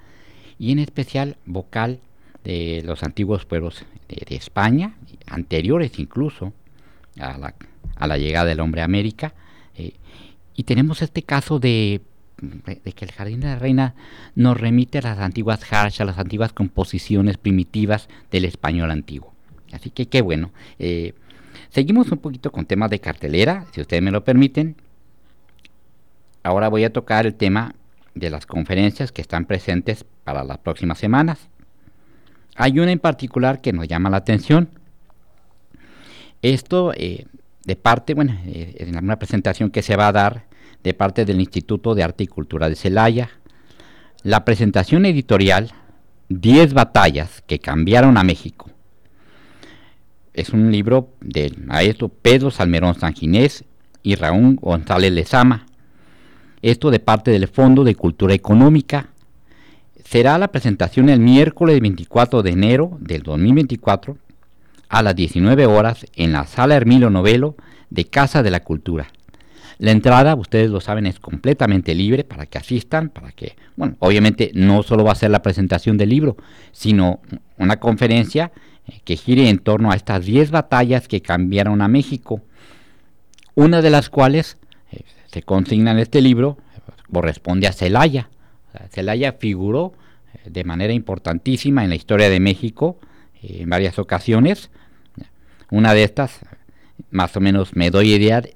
y 0.58 0.74
en 0.74 0.80
especial 0.80 1.38
vocal 1.46 2.02
de 2.44 2.82
los 2.86 3.04
antiguos 3.04 3.46
pueblos 3.46 3.86
de, 4.10 4.36
España, 4.36 4.96
anteriores 5.26 5.98
incluso 5.98 6.52
a 7.20 7.38
la, 7.38 7.56
a 7.96 8.08
la, 8.08 8.18
llegada 8.18 8.50
del 8.50 8.60
hombre 8.60 8.82
a 8.82 8.86
América. 8.86 9.34
Eh, 9.76 9.94
y 10.56 10.64
tenemos 10.64 11.02
este 11.02 11.24
caso 11.24 11.58
de, 11.58 12.02
que 12.40 13.06
el 13.06 13.12
Jardín 13.12 13.42
de 13.42 13.48
la 13.48 13.60
Reina 13.60 13.96
nos 14.36 14.60
remite 14.60 15.00
a 15.00 15.02
las 15.02 15.20
antiguas 15.20 15.62
a 15.72 16.06
las 16.06 16.18
antiguas 16.18 16.54
composiciones 16.54 17.38
primitivas 17.38 18.10
del 18.32 18.46
español 18.46 18.92
antiguo. 18.92 19.34
Así 19.72 19.90
que 19.90 20.08
qué 20.08 20.22
bueno. 20.22 20.52
Eh, 20.80 21.14
seguimos 21.70 22.12
un 22.12 22.20
poquito 22.20 22.52
con 22.52 22.66
temas 22.66 22.90
de 22.90 23.00
cartelera, 23.00 23.66
si 23.72 23.82
ustedes 23.82 24.02
me 24.02 24.12
lo 24.12 24.24
permiten. 24.24 24.76
Ahora 26.44 26.70
voy 26.70 26.84
a 26.84 26.94
tocar 26.94 27.26
el 27.26 27.36
tema 27.36 27.76
de 28.16 28.30
las 28.30 28.46
conferencias 28.46 29.12
que 29.12 29.22
están 29.22 29.46
presentes 29.46 30.06
para 30.24 30.44
las 30.44 30.58
próximas 30.58 30.98
semanas. 30.98 31.50
Hay 32.56 32.80
una 32.80 32.92
en 32.92 33.00
particular 33.00 33.62
que 33.62 33.74
nos 33.74 33.88
llama 33.88 34.10
la 34.10 34.18
atención. 34.18 34.70
Esto 36.42 36.94
eh, 36.96 37.26
de 37.66 37.76
parte, 37.76 38.14
bueno, 38.14 38.38
eh, 38.46 38.76
en 38.80 38.98
una 38.98 39.20
presentación 39.20 39.70
que 39.70 39.82
se 39.82 39.96
va 39.96 40.08
a 40.08 40.12
dar 40.12 40.49
de 40.84 40.94
parte 40.94 41.26
del 41.26 41.40
Instituto 41.40 41.96
de 41.96 42.04
Arte 42.04 42.24
y 42.24 42.28
Cultura 42.28 42.70
de 42.70 42.76
Celaya. 42.76 43.30
La 44.24 44.46
presentación 44.46 45.06
editorial 45.06 45.72
10 46.30 46.74
batallas 46.74 47.42
que 47.48 47.60
cambiaron 47.60 48.18
a 48.18 48.24
México. 48.24 48.70
Es 50.34 50.50
un 50.52 50.72
libro 50.72 51.10
del 51.22 51.58
maestro 51.66 52.08
Pedro 52.10 52.52
Salmerón 52.52 52.96
Sanginés 52.96 53.66
y 54.04 54.16
Raúl 54.16 54.56
González 54.56 55.12
Lezama. 55.12 55.66
Esto 56.62 56.92
de 56.92 57.00
parte 57.00 57.32
del 57.32 57.48
Fondo 57.48 57.84
de 57.84 57.96
Cultura 57.96 58.34
Económica. 58.34 59.10
Será 60.06 60.38
la 60.38 60.50
presentación 60.50 61.10
el 61.10 61.20
miércoles 61.20 61.80
24 61.82 62.44
de 62.44 62.52
enero 62.52 62.98
del 63.00 63.24
2024 63.24 64.18
a 64.88 65.04
las 65.04 65.16
19 65.16 65.66
horas 65.66 66.06
en 66.16 66.32
la 66.32 66.46
Sala 66.46 66.76
Hermilo 66.76 67.10
Novelo 67.10 67.56
de 67.90 68.06
Casa 68.06 68.44
de 68.44 68.52
la 68.52 68.64
Cultura. 68.64 69.12
La 69.80 69.92
entrada, 69.92 70.36
ustedes 70.36 70.70
lo 70.70 70.82
saben, 70.82 71.06
es 71.06 71.22
completamente 71.22 71.96
libre 71.96 72.26
para 72.26 72.46
que 72.46 72.58
asistan, 72.58 73.08
para 73.08 73.32
que, 73.32 73.56
bueno, 73.78 73.96
obviamente 74.00 74.52
no 74.54 74.84
solo 74.84 75.06
va 75.06 75.14
a 75.14 75.16
ser 75.16 75.32
la 75.32 75.42
presentación 75.42 75.98
del 75.98 76.10
libro, 76.10 76.36
sino 76.74 77.22
una 77.58 77.80
conferencia 77.80 78.52
eh, 78.86 79.00
que 79.06 79.16
gire 79.16 79.48
en 79.48 79.60
torno 79.60 79.92
a 79.92 79.96
estas 79.96 80.26
10 80.26 80.52
batallas 80.52 81.08
que 81.08 81.22
cambiaron 81.22 81.82
a 81.82 81.88
México, 81.88 82.42
una 83.56 83.82
de 83.82 83.90
las 83.90 84.10
cuales 84.10 84.58
eh, 84.92 85.04
se 85.28 85.44
consigna 85.44 85.92
en 85.92 86.00
este 86.00 86.20
libro, 86.20 86.58
corresponde 87.12 87.66
a 87.66 87.72
Celaya. 87.72 88.30
Celaya 88.90 89.32
figuró 89.40 89.94
eh, 90.34 90.50
de 90.50 90.66
manera 90.66 90.92
importantísima 90.92 91.86
en 91.86 91.90
la 91.90 91.96
historia 91.96 92.30
de 92.30 92.42
México 92.42 93.00
en 93.42 93.70
varias 93.70 93.98
ocasiones. 93.98 94.72
Una 95.72 95.94
de 95.94 96.04
estas, 96.04 96.42
más 97.12 97.36
o 97.36 97.40
menos 97.40 97.76
me 97.76 97.90
doy 97.90 98.14
idea 98.14 98.42
de, 98.42 98.54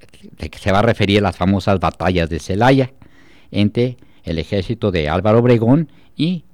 que 0.50 0.58
se 0.58 0.72
va 0.72 0.80
a 0.80 0.82
referir 0.82 1.18
a 1.18 1.22
las 1.22 1.36
famosas 1.36 1.80
batallas 1.80 2.28
de 2.28 2.38
Celaya 2.38 2.92
entre 3.50 3.96
el 4.24 4.38
ejército 4.38 4.90
de 4.90 5.08
Álvaro 5.08 5.38
Obregón 5.38 5.88
y 6.16 6.44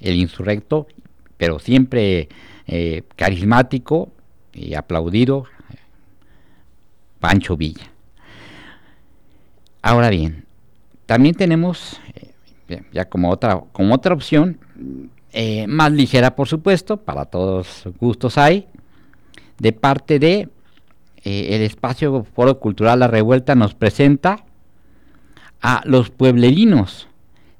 el 0.00 0.16
insurrecto, 0.16 0.86
pero 1.36 1.58
siempre 1.58 2.28
eh, 2.66 3.02
carismático 3.16 4.12
y 4.52 4.74
aplaudido, 4.74 5.46
Pancho 7.20 7.56
Villa. 7.56 7.90
Ahora 9.80 10.10
bien, 10.10 10.44
también 11.06 11.34
tenemos, 11.34 12.00
eh, 12.68 12.82
ya 12.92 13.08
como 13.08 13.30
otra, 13.30 13.62
como 13.72 13.94
otra 13.94 14.14
opción, 14.14 14.58
eh, 15.32 15.66
más 15.66 15.92
ligera 15.92 16.36
por 16.36 16.48
supuesto, 16.48 16.98
para 16.98 17.24
todos 17.24 17.84
gustos 17.98 18.38
hay, 18.38 18.66
de 19.58 19.72
parte 19.72 20.18
de 20.18 20.48
eh, 21.24 21.54
el 21.54 21.62
espacio 21.62 22.24
Foro 22.24 22.58
Cultural 22.58 22.98
La 22.98 23.08
Revuelta 23.08 23.54
nos 23.54 23.74
presenta 23.74 24.44
a 25.60 25.82
Los 25.84 26.10
Pueblerinos. 26.10 27.08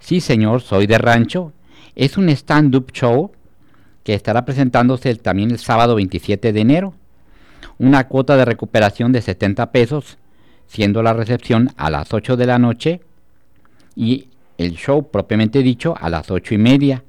Sí, 0.00 0.21
señor, 0.21 0.62
soy 0.62 0.87
de 0.87 0.99
rancho. 0.99 1.52
Es 1.95 2.16
un 2.16 2.28
stand-up 2.28 2.90
show 2.92 3.31
que 4.02 4.14
estará 4.14 4.45
presentándose 4.45 5.14
también 5.14 5.52
el 5.52 5.59
sábado 5.59 5.95
27 5.95 6.52
de 6.52 6.61
enero. 6.61 6.95
Una 7.78 8.09
cuota 8.09 8.37
de 8.37 8.45
recuperación 8.45 9.12
de 9.12 9.23
70 9.23 9.71
pesos, 9.71 10.19
siendo 10.66 11.02
la 11.02 11.12
recepción 11.12 11.71
a 11.76 11.90
las 11.90 12.12
8 12.12 12.37
de 12.37 12.47
la 12.47 12.59
noche 12.59 13.00
y 13.95 14.28
el 14.59 14.75
show 14.75 15.09
propiamente 15.09 15.62
dicho 15.62 15.95
a 16.00 16.11
las 16.11 16.33
8 16.33 16.54
y 16.54 16.59
media. 16.59 17.04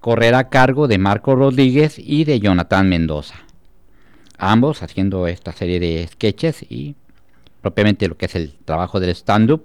Correrá 0.00 0.40
a 0.40 0.48
cargo 0.48 0.88
de 0.88 0.98
Marco 0.98 1.36
Rodríguez 1.36 1.96
y 1.98 2.24
de 2.24 2.40
Jonathan 2.40 2.88
Mendoza 2.88 3.36
ambos 4.42 4.82
haciendo 4.82 5.28
esta 5.28 5.52
serie 5.52 5.78
de 5.78 6.06
sketches 6.06 6.62
y 6.68 6.96
propiamente 7.60 8.08
lo 8.08 8.16
que 8.16 8.26
es 8.26 8.34
el 8.34 8.54
trabajo 8.64 8.98
del 8.98 9.10
stand-up. 9.10 9.64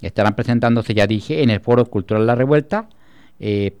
Estarán 0.00 0.34
presentándose, 0.34 0.94
ya 0.94 1.06
dije, 1.06 1.42
en 1.42 1.50
el 1.50 1.60
Foro 1.60 1.84
Cultural 1.86 2.26
La 2.26 2.34
Revuelta. 2.34 2.88
Eh, 3.38 3.76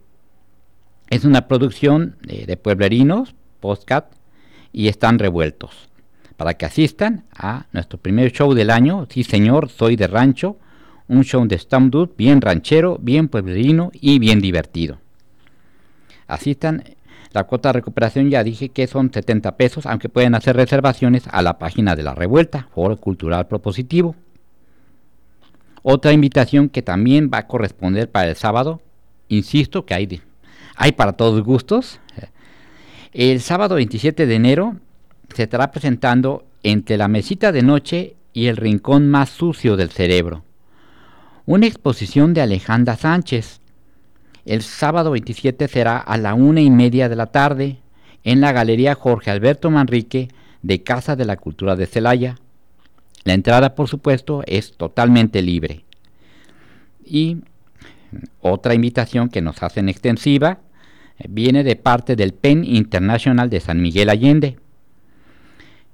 es 1.10 1.24
una 1.24 1.48
producción 1.48 2.16
de 2.22 2.56
pueblerinos, 2.56 3.34
postcat, 3.60 4.12
y 4.72 4.88
están 4.88 5.18
revueltos. 5.18 5.88
Para 6.36 6.54
que 6.54 6.66
asistan 6.66 7.24
a 7.34 7.66
nuestro 7.72 7.98
primer 7.98 8.30
show 8.30 8.52
del 8.54 8.70
año, 8.70 9.06
sí 9.10 9.24
señor, 9.24 9.70
soy 9.70 9.96
de 9.96 10.06
rancho, 10.06 10.58
un 11.08 11.24
show 11.24 11.46
de 11.46 11.56
stand-up 11.56 12.14
bien 12.16 12.40
ranchero, 12.40 12.98
bien 13.00 13.28
pueblerino 13.28 13.90
y 13.94 14.18
bien 14.18 14.40
divertido. 14.40 14.98
Asistan 16.26 16.84
la 17.38 17.44
cuota 17.44 17.68
de 17.68 17.74
recuperación 17.74 18.30
ya 18.30 18.42
dije 18.42 18.70
que 18.70 18.88
son 18.88 19.12
70 19.12 19.56
pesos, 19.56 19.86
aunque 19.86 20.08
pueden 20.08 20.34
hacer 20.34 20.56
reservaciones 20.56 21.22
a 21.30 21.40
la 21.40 21.56
página 21.56 21.94
de 21.94 22.02
la 22.02 22.12
revuelta, 22.12 22.68
Foro 22.74 22.96
Cultural 22.96 23.46
Propositivo. 23.46 24.16
Otra 25.84 26.12
invitación 26.12 26.68
que 26.68 26.82
también 26.82 27.30
va 27.32 27.38
a 27.38 27.46
corresponder 27.46 28.10
para 28.10 28.28
el 28.28 28.34
sábado, 28.34 28.82
insisto 29.28 29.86
que 29.86 29.94
hay, 29.94 30.20
hay 30.74 30.92
para 30.92 31.12
todos 31.12 31.40
gustos. 31.44 32.00
El 33.12 33.40
sábado 33.40 33.76
27 33.76 34.26
de 34.26 34.34
enero 34.34 34.76
se 35.32 35.44
estará 35.44 35.70
presentando 35.70 36.44
entre 36.64 36.96
la 36.96 37.06
mesita 37.06 37.52
de 37.52 37.62
noche 37.62 38.16
y 38.32 38.46
el 38.48 38.56
rincón 38.56 39.08
más 39.08 39.28
sucio 39.28 39.76
del 39.76 39.90
cerebro. 39.90 40.42
Una 41.46 41.68
exposición 41.68 42.34
de 42.34 42.40
Alejandra 42.40 42.96
Sánchez, 42.96 43.60
el 44.48 44.62
sábado 44.62 45.10
27 45.10 45.68
será 45.68 45.98
a 45.98 46.16
la 46.16 46.32
una 46.32 46.62
y 46.62 46.70
media 46.70 47.10
de 47.10 47.16
la 47.16 47.26
tarde 47.26 47.80
en 48.24 48.40
la 48.40 48.52
Galería 48.52 48.94
Jorge 48.94 49.30
Alberto 49.30 49.70
Manrique 49.70 50.28
de 50.62 50.82
Casa 50.82 51.16
de 51.16 51.26
la 51.26 51.36
Cultura 51.36 51.76
de 51.76 51.86
Celaya. 51.86 52.36
La 53.24 53.34
entrada, 53.34 53.74
por 53.74 53.88
supuesto, 53.88 54.42
es 54.46 54.72
totalmente 54.72 55.42
libre. 55.42 55.84
Y 57.04 57.42
otra 58.40 58.72
invitación 58.72 59.28
que 59.28 59.42
nos 59.42 59.62
hacen 59.62 59.90
extensiva 59.90 60.60
eh, 61.18 61.26
viene 61.28 61.62
de 61.62 61.76
parte 61.76 62.16
del 62.16 62.32
PEN 62.32 62.64
International 62.64 63.50
de 63.50 63.60
San 63.60 63.82
Miguel 63.82 64.08
Allende, 64.08 64.56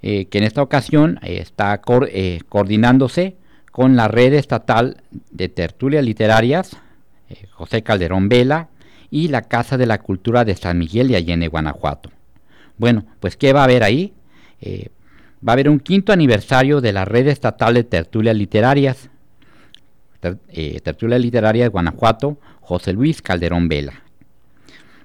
eh, 0.00 0.26
que 0.26 0.38
en 0.38 0.44
esta 0.44 0.62
ocasión 0.62 1.18
eh, 1.22 1.38
está 1.40 1.80
coordinándose 1.80 3.36
con 3.72 3.96
la 3.96 4.06
red 4.06 4.32
estatal 4.32 5.02
de 5.32 5.48
tertulias 5.48 6.04
literarias 6.04 6.76
José 7.52 7.82
Calderón 7.82 8.28
Vela 8.28 8.68
y 9.10 9.28
la 9.28 9.42
Casa 9.42 9.76
de 9.76 9.86
la 9.86 9.98
Cultura 9.98 10.44
de 10.44 10.56
San 10.56 10.78
Miguel 10.78 11.08
de 11.08 11.16
Allende, 11.16 11.48
Guanajuato. 11.48 12.10
Bueno, 12.76 13.04
pues 13.20 13.36
¿qué 13.36 13.52
va 13.52 13.60
a 13.60 13.64
haber 13.64 13.82
ahí? 13.82 14.12
Eh, 14.60 14.88
va 15.46 15.52
a 15.52 15.54
haber 15.54 15.68
un 15.68 15.78
quinto 15.78 16.12
aniversario 16.12 16.80
de 16.80 16.92
la 16.92 17.04
red 17.04 17.28
estatal 17.28 17.74
de 17.74 17.84
tertulias 17.84 18.36
literarias, 18.36 19.10
eh, 20.48 20.80
tertulias 20.80 21.20
literarias 21.20 21.66
de 21.66 21.68
Guanajuato, 21.68 22.38
José 22.60 22.92
Luis 22.92 23.22
Calderón 23.22 23.68
Vela. 23.68 24.02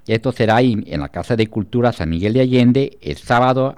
Esto 0.07 0.31
será 0.31 0.55
ahí 0.55 0.83
en 0.87 1.01
la 1.01 1.09
Casa 1.09 1.35
de 1.35 1.47
Cultura 1.47 1.91
San 1.91 2.09
Miguel 2.09 2.33
de 2.33 2.41
Allende 2.41 2.97
el 3.01 3.17
sábado 3.17 3.75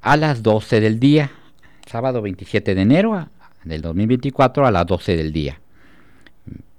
a 0.00 0.16
las 0.16 0.42
12 0.42 0.80
del 0.80 0.98
día, 0.98 1.30
sábado 1.86 2.22
27 2.22 2.74
de 2.74 2.80
enero 2.80 3.28
del 3.64 3.82
2024 3.82 4.66
a 4.66 4.70
las 4.70 4.86
12 4.86 5.16
del 5.16 5.32
día 5.32 5.61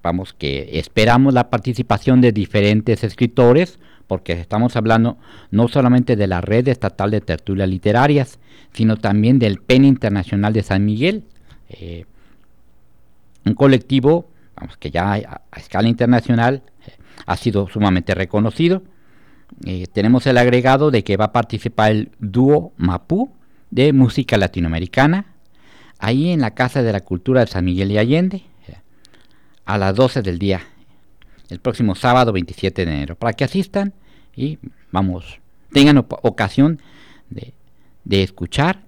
vamos 0.04 0.34
que 0.34 0.78
esperamos 0.78 1.34
la 1.34 1.50
participación 1.50 2.22
de 2.22 2.34
diferentes 2.34 3.04
escritores, 3.04 3.80
porque 4.06 4.34
estamos 4.34 4.76
hablando 4.76 5.18
no 5.50 5.70
solamente 5.70 6.16
de 6.16 6.28
la 6.28 6.42
red 6.42 6.68
estatal 6.68 7.10
de 7.10 7.22
tertulias 7.22 7.70
literarias, 7.70 8.38
sino 8.74 8.98
también 8.98 9.40
del 9.40 9.60
PEN 9.60 9.86
Internacional 9.86 10.52
de 10.54 10.62
San 10.62 10.86
Miguel, 10.86 11.24
eh, 11.70 12.06
un 13.46 13.54
colectivo 13.56 14.30
que 14.80 14.92
ya 14.92 15.14
a, 15.14 15.42
escala 15.58 15.88
internacional 15.88 16.64
eh, 16.86 16.92
ha 17.26 17.38
sido 17.38 17.68
sumamente 17.70 18.14
reconocido. 18.14 18.84
Eh, 19.66 19.88
tenemos 19.92 20.28
el 20.28 20.38
agregado 20.38 20.92
de 20.92 21.04
que 21.04 21.18
va 21.18 21.26
a 21.26 21.32
participar 21.32 21.92
el 21.92 22.12
dúo 22.20 22.74
Mapú 22.78 23.32
de 23.72 23.94
música 23.94 24.38
latinoamericana, 24.38 25.26
ahí 26.00 26.30
en 26.30 26.42
la 26.42 26.52
Casa 26.52 26.84
de 26.84 26.92
la 26.92 27.02
Cultura 27.02 27.42
de 27.42 27.48
San 27.48 27.66
Miguel 27.66 27.92
y 27.92 27.98
Allende, 27.98 28.44
a 29.66 29.78
las 29.78 29.96
12 29.96 30.22
del 30.22 30.40
día, 30.40 30.62
el 31.50 31.60
próximo 31.60 31.96
sábado 31.96 32.32
27 32.32 32.86
de 32.86 32.92
enero, 32.92 33.16
para 33.16 33.34
que 33.34 33.44
asistan 33.44 33.94
y 34.36 34.60
vamos, 34.92 35.40
tengan 35.72 35.98
ocasión 35.98 36.80
de, 37.30 37.54
escuchar 38.24 38.82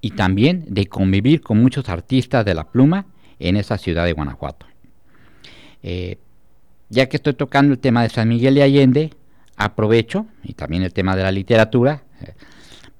y 0.00 0.12
también 0.12 0.64
de 0.68 0.86
convivir 0.86 1.40
con 1.40 1.60
muchos 1.60 1.88
artistas 1.88 2.44
de 2.44 2.54
la 2.54 2.64
pluma 2.64 3.06
en 3.38 3.56
esa 3.56 3.78
ciudad 3.78 4.04
de 4.04 4.12
Guanajuato. 4.12 4.66
Eh, 5.82 6.18
ya 6.88 7.08
que 7.08 7.16
estoy 7.16 7.34
tocando 7.34 7.72
el 7.72 7.78
tema 7.78 8.02
de 8.02 8.08
San 8.08 8.28
Miguel 8.28 8.54
de 8.54 8.62
Allende, 8.62 9.10
aprovecho, 9.56 10.26
y 10.42 10.54
también 10.54 10.82
el 10.82 10.92
tema 10.92 11.16
de 11.16 11.22
la 11.22 11.32
literatura, 11.32 12.02
eh, 12.20 12.34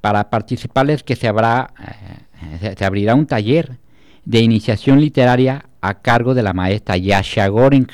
para 0.00 0.30
participarles 0.30 1.02
que 1.02 1.16
se, 1.16 1.28
habrá, 1.28 1.72
eh, 2.62 2.74
se 2.76 2.84
abrirá 2.84 3.14
un 3.14 3.26
taller 3.26 3.78
de 4.24 4.40
iniciación 4.40 5.00
literaria 5.00 5.66
a 5.82 5.94
cargo 6.00 6.32
de 6.32 6.42
la 6.42 6.54
maestra 6.54 6.96
Yasha 6.96 7.48
Goring. 7.48 7.88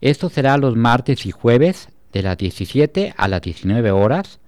Esto 0.00 0.30
será 0.30 0.56
los 0.56 0.74
martes 0.74 1.26
y 1.26 1.30
jueves 1.30 1.88
de 2.12 2.22
las 2.22 2.36
17 2.36 3.14
a 3.16 3.28
las 3.28 3.40
19 3.42 3.92
horas. 3.92 4.40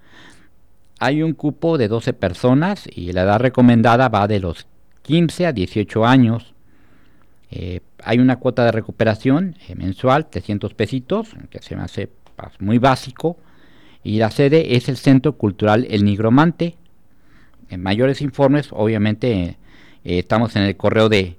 Hay 0.99 1.21
un 1.21 1.33
cupo 1.33 1.77
de 1.77 1.87
12 1.87 2.13
personas 2.13 2.89
y 2.93 3.13
la 3.13 3.21
edad 3.21 3.39
recomendada 3.39 4.09
va 4.09 4.27
de 4.27 4.39
los 4.39 4.67
15 5.03 5.45
a 5.45 5.53
18 5.53 6.05
años. 6.05 6.55
Eh, 7.51 7.81
hay 8.03 8.19
una 8.19 8.37
cuota 8.37 8.65
de 8.65 8.71
recuperación 8.71 9.55
eh, 9.67 9.75
mensual, 9.75 10.27
300 10.27 10.73
pesitos, 10.73 11.29
que 11.49 11.61
se 11.61 11.75
me 11.75 11.83
hace 11.83 12.09
pues, 12.35 12.59
muy 12.59 12.79
básico. 12.79 13.37
Y 14.03 14.17
la 14.17 14.31
sede 14.31 14.75
es 14.75 14.89
el 14.89 14.97
Centro 14.97 15.33
Cultural 15.33 15.85
El 15.89 16.05
Nigromante. 16.05 16.75
En 17.69 17.81
mayores 17.81 18.21
informes, 18.21 18.69
obviamente, 18.71 19.57
estamos 20.03 20.55
en 20.55 20.63
el 20.63 20.77
correo 20.77 21.09
de 21.09 21.37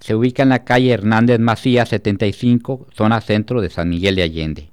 Se 0.00 0.14
ubica 0.14 0.42
en 0.42 0.50
la 0.50 0.64
calle 0.64 0.90
Hernández 0.90 1.38
Macías 1.38 1.88
75, 1.88 2.88
zona 2.92 3.20
centro 3.20 3.60
de 3.60 3.70
San 3.70 3.88
Miguel 3.88 4.16
de 4.16 4.22
Allende. 4.22 4.68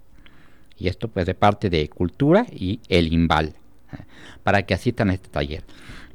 Y 0.78 0.88
esto 0.88 1.08
pues 1.08 1.26
de 1.26 1.36
parte 1.36 1.70
de 1.70 1.88
Cultura 1.90 2.46
y 2.52 2.80
el 2.88 3.12
IMBAL, 3.12 3.54
para 4.44 4.64
que 4.64 4.74
asistan 4.74 5.10
a 5.10 5.14
este 5.14 5.30
taller. 5.30 5.64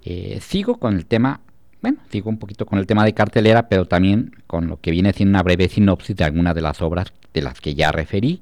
Eh, 0.04 0.38
sigo 0.40 0.76
con 0.76 0.96
el 0.96 1.06
tema, 1.06 1.40
bueno, 1.84 1.98
sigo 2.10 2.30
un 2.30 2.38
poquito 2.38 2.64
con 2.64 2.78
el 2.78 2.86
tema 2.86 3.04
de 3.04 3.12
cartelera, 3.12 3.68
pero 3.68 3.84
también 3.84 4.34
con 4.46 4.68
lo 4.68 4.80
que 4.80 4.90
viene 4.90 5.12
siendo 5.12 5.32
una 5.32 5.42
breve 5.42 5.68
sinopsis 5.68 6.16
de 6.16 6.24
algunas 6.24 6.54
de 6.54 6.62
las 6.62 6.80
obras 6.80 7.12
de 7.34 7.42
las 7.42 7.60
que 7.60 7.74
ya 7.74 7.92
referí. 7.92 8.40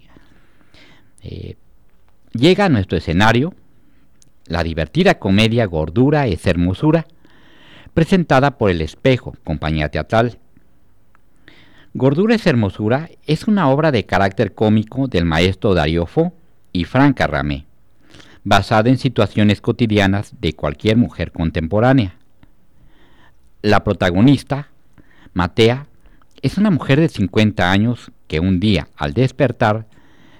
Eh, 1.25 1.57
llega 2.35 2.67
a 2.67 2.69
nuestro 2.69 2.97
escenario 2.97 3.53
la 4.47 4.63
divertida 4.63 5.19
comedia 5.19 5.67
Gordura 5.67 6.29
es 6.29 6.47
Hermosura, 6.47 7.09
presentada 7.95 8.59
por 8.59 8.71
El 8.71 8.81
Espejo, 8.81 9.35
compañía 9.43 9.89
teatral. 9.89 10.39
Gordura 11.95 12.37
es 12.37 12.47
Hermosura 12.47 13.11
es 13.27 13.49
una 13.49 13.69
obra 13.69 13.91
de 13.91 14.07
carácter 14.07 14.55
cómico 14.55 15.09
del 15.09 15.25
maestro 15.25 15.75
Darío 15.75 16.07
Fo 16.07 16.33
y 16.73 16.85
Franca 16.85 17.27
Ramé, 17.27 17.67
basada 18.45 18.89
en 18.89 18.99
situaciones 18.99 19.61
cotidianas 19.61 20.33
de 20.41 20.53
cualquier 20.53 20.97
mujer 20.97 21.33
contemporánea. 21.33 22.22
La 23.63 23.85
protagonista, 23.85 24.71
Matea, 25.35 25.87
es 26.43 26.59
una 26.59 26.73
mujer 26.73 26.99
de 26.99 27.09
50 27.09 27.71
años 27.71 28.11
que 28.27 28.41
un 28.41 28.59
día, 28.59 28.89
al 28.97 29.15
despertar, 29.15 29.87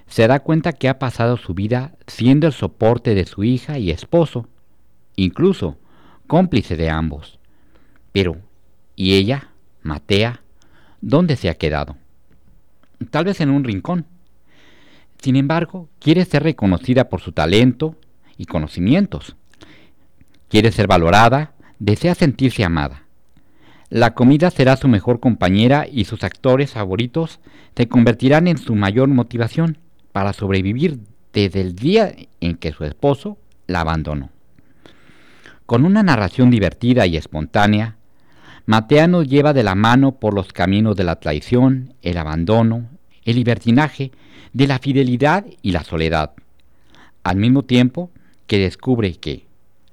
se 0.07 0.27
da 0.27 0.41
cuenta 0.41 0.73
que 0.73 0.89
ha 0.89 0.99
pasado 0.99 1.37
su 1.37 1.53
vida 1.53 1.93
siendo 2.05 2.47
el 2.47 2.53
soporte 2.53 3.15
de 3.15 3.23
su 3.23 3.45
hija 3.45 3.79
y 3.79 3.91
esposo, 3.91 4.49
incluso 5.15 5.77
cómplice 6.27 6.75
de 6.75 6.89
ambos. 6.89 7.39
Pero, 8.11 8.35
¿y 8.97 9.13
ella, 9.13 9.51
Matea, 9.83 10.41
dónde 10.99 11.37
se 11.37 11.49
ha 11.49 11.53
quedado? 11.53 11.95
Tal 13.09 13.23
vez 13.23 13.39
en 13.39 13.51
un 13.51 13.63
rincón. 13.63 14.05
Sin 15.21 15.37
embargo, 15.37 15.87
quiere 15.99 16.25
ser 16.25 16.43
reconocida 16.43 17.07
por 17.07 17.21
su 17.21 17.31
talento 17.31 17.95
y 18.37 18.47
conocimientos. 18.47 19.37
Quiere 20.49 20.73
ser 20.73 20.87
valorada, 20.87 21.53
desea 21.79 22.15
sentirse 22.15 22.65
amada. 22.65 23.02
La 23.93 24.15
comida 24.15 24.49
será 24.49 24.75
su 24.75 24.87
mejor 24.87 25.19
compañera 25.19 25.85
y 25.87 26.05
sus 26.05 26.23
actores 26.23 26.71
favoritos 26.71 27.39
se 27.77 27.87
convertirán 27.87 28.47
en 28.47 28.57
su 28.57 28.73
mayor 28.73 29.07
motivación 29.07 29.77
para 30.11 30.33
sobrevivir 30.33 30.97
desde 31.31 31.61
el 31.61 31.75
día 31.75 32.11
en 32.41 32.55
que 32.55 32.71
su 32.71 32.85
esposo 32.85 33.37
la 33.67 33.81
abandonó. 33.81 34.31
Con 35.67 35.85
una 35.85 36.01
narración 36.01 36.49
divertida 36.49 37.05
y 37.05 37.17
espontánea, 37.17 37.97
Matea 38.65 39.07
nos 39.07 39.27
lleva 39.27 39.53
de 39.53 39.61
la 39.61 39.75
mano 39.75 40.13
por 40.13 40.33
los 40.33 40.51
caminos 40.51 40.95
de 40.95 41.03
la 41.03 41.19
traición, 41.19 41.93
el 42.01 42.17
abandono, 42.17 42.87
el 43.25 43.35
libertinaje, 43.35 44.11
de 44.53 44.65
la 44.65 44.79
fidelidad 44.79 45.45
y 45.61 45.71
la 45.71 45.83
soledad, 45.83 46.31
al 47.23 47.35
mismo 47.35 47.61
tiempo 47.61 48.09
que 48.47 48.57
descubre 48.57 49.13
que 49.13 49.45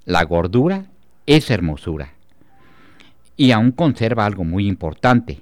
la 0.06 0.24
gordura 0.24 0.86
es 1.26 1.50
hermosura 1.50 2.14
y 3.40 3.52
aún 3.52 3.72
conserva 3.72 4.26
algo 4.26 4.44
muy 4.44 4.68
importante, 4.68 5.40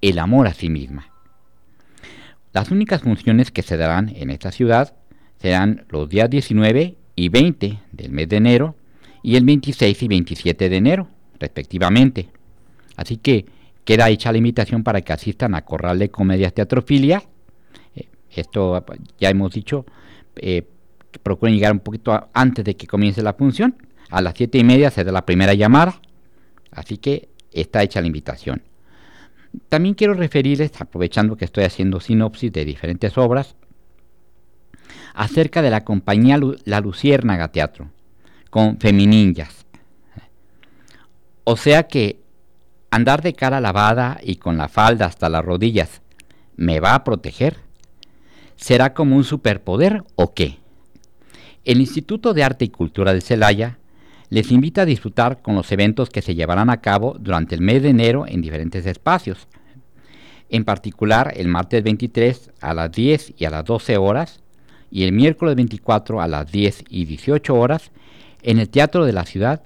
el 0.00 0.18
amor 0.18 0.48
a 0.48 0.54
sí 0.54 0.68
misma. 0.68 1.12
Las 2.52 2.72
únicas 2.72 3.02
funciones 3.02 3.52
que 3.52 3.62
se 3.62 3.76
darán 3.76 4.08
en 4.08 4.30
esta 4.30 4.50
ciudad 4.50 4.96
serán 5.40 5.86
los 5.88 6.08
días 6.08 6.28
19 6.28 6.96
y 7.14 7.28
20 7.28 7.78
del 7.92 8.10
mes 8.10 8.28
de 8.28 8.36
enero 8.38 8.74
y 9.22 9.36
el 9.36 9.44
26 9.44 10.02
y 10.02 10.08
27 10.08 10.68
de 10.68 10.76
enero, 10.76 11.08
respectivamente. 11.38 12.28
Así 12.96 13.18
que 13.18 13.46
queda 13.84 14.10
hecha 14.10 14.32
la 14.32 14.38
invitación 14.38 14.82
para 14.82 15.02
que 15.02 15.12
asistan 15.12 15.54
a 15.54 15.64
Corral 15.64 16.00
de 16.00 16.10
Comedias 16.10 16.52
Teatrofilia. 16.52 17.22
Eh, 17.94 18.08
esto 18.34 18.84
ya 19.20 19.30
hemos 19.30 19.52
dicho, 19.52 19.86
eh, 20.34 20.66
procuren 21.22 21.54
llegar 21.54 21.70
un 21.70 21.78
poquito 21.78 22.30
antes 22.34 22.64
de 22.64 22.74
que 22.74 22.88
comience 22.88 23.22
la 23.22 23.34
función. 23.34 23.76
A 24.10 24.22
las 24.22 24.34
7 24.36 24.58
y 24.58 24.64
media 24.64 24.90
se 24.90 25.04
da 25.04 25.12
la 25.12 25.24
primera 25.24 25.54
llamada, 25.54 26.00
así 26.70 26.98
que 26.98 27.28
está 27.52 27.82
hecha 27.82 28.00
la 28.00 28.06
invitación. 28.06 28.62
También 29.68 29.94
quiero 29.94 30.14
referirles, 30.14 30.72
aprovechando 30.80 31.36
que 31.36 31.44
estoy 31.44 31.64
haciendo 31.64 32.00
sinopsis 32.00 32.52
de 32.52 32.64
diferentes 32.64 33.16
obras, 33.16 33.56
acerca 35.14 35.62
de 35.62 35.70
la 35.70 35.84
compañía 35.84 36.38
La 36.64 36.80
Luciérnaga 36.80 37.48
Teatro, 37.48 37.90
con 38.50 38.78
Femininjas. 38.78 39.66
O 41.44 41.56
sea 41.56 41.88
que 41.88 42.20
andar 42.90 43.22
de 43.22 43.32
cara 43.32 43.60
lavada 43.60 44.20
y 44.22 44.36
con 44.36 44.58
la 44.58 44.68
falda 44.68 45.06
hasta 45.06 45.28
las 45.28 45.44
rodillas, 45.44 46.02
¿me 46.56 46.80
va 46.80 46.94
a 46.94 47.04
proteger? 47.04 47.56
¿Será 48.56 48.94
como 48.94 49.16
un 49.16 49.24
superpoder 49.24 50.04
o 50.14 50.34
qué? 50.34 50.58
El 51.64 51.80
Instituto 51.80 52.34
de 52.34 52.44
Arte 52.44 52.64
y 52.64 52.68
Cultura 52.68 53.12
de 53.12 53.20
Celaya 53.20 53.78
les 54.30 54.52
invita 54.52 54.82
a 54.82 54.86
disfrutar 54.86 55.42
con 55.42 55.54
los 55.54 55.70
eventos 55.72 56.10
que 56.10 56.22
se 56.22 56.34
llevarán 56.34 56.70
a 56.70 56.80
cabo 56.80 57.16
durante 57.18 57.54
el 57.54 57.60
mes 57.60 57.82
de 57.82 57.90
enero 57.90 58.26
en 58.26 58.42
diferentes 58.42 58.84
espacios. 58.86 59.48
En 60.50 60.64
particular, 60.64 61.32
el 61.36 61.48
martes 61.48 61.82
23 61.82 62.50
a 62.60 62.74
las 62.74 62.92
10 62.92 63.34
y 63.36 63.44
a 63.44 63.50
las 63.50 63.64
12 63.64 63.96
horas 63.96 64.42
y 64.90 65.04
el 65.04 65.12
miércoles 65.12 65.56
24 65.56 66.20
a 66.20 66.28
las 66.28 66.50
10 66.50 66.84
y 66.88 67.04
18 67.04 67.54
horas 67.54 67.90
en 68.42 68.58
el 68.58 68.68
Teatro 68.68 69.04
de 69.04 69.12
la 69.12 69.24
Ciudad 69.24 69.62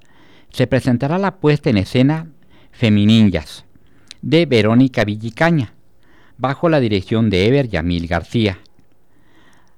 se 0.51 0.67
presentará 0.67 1.19
la 1.19 1.37
puesta 1.37 1.71
en 1.71 1.79
escena 1.79 2.29
Femininjas 2.73 3.65
de 4.23 4.47
Verónica 4.47 5.05
Villicaña, 5.05 5.75
bajo 6.39 6.69
la 6.69 6.81
dirección 6.81 7.31
de 7.31 7.47
Ever 7.47 7.69
Yamil 7.69 8.07
García. 8.07 8.59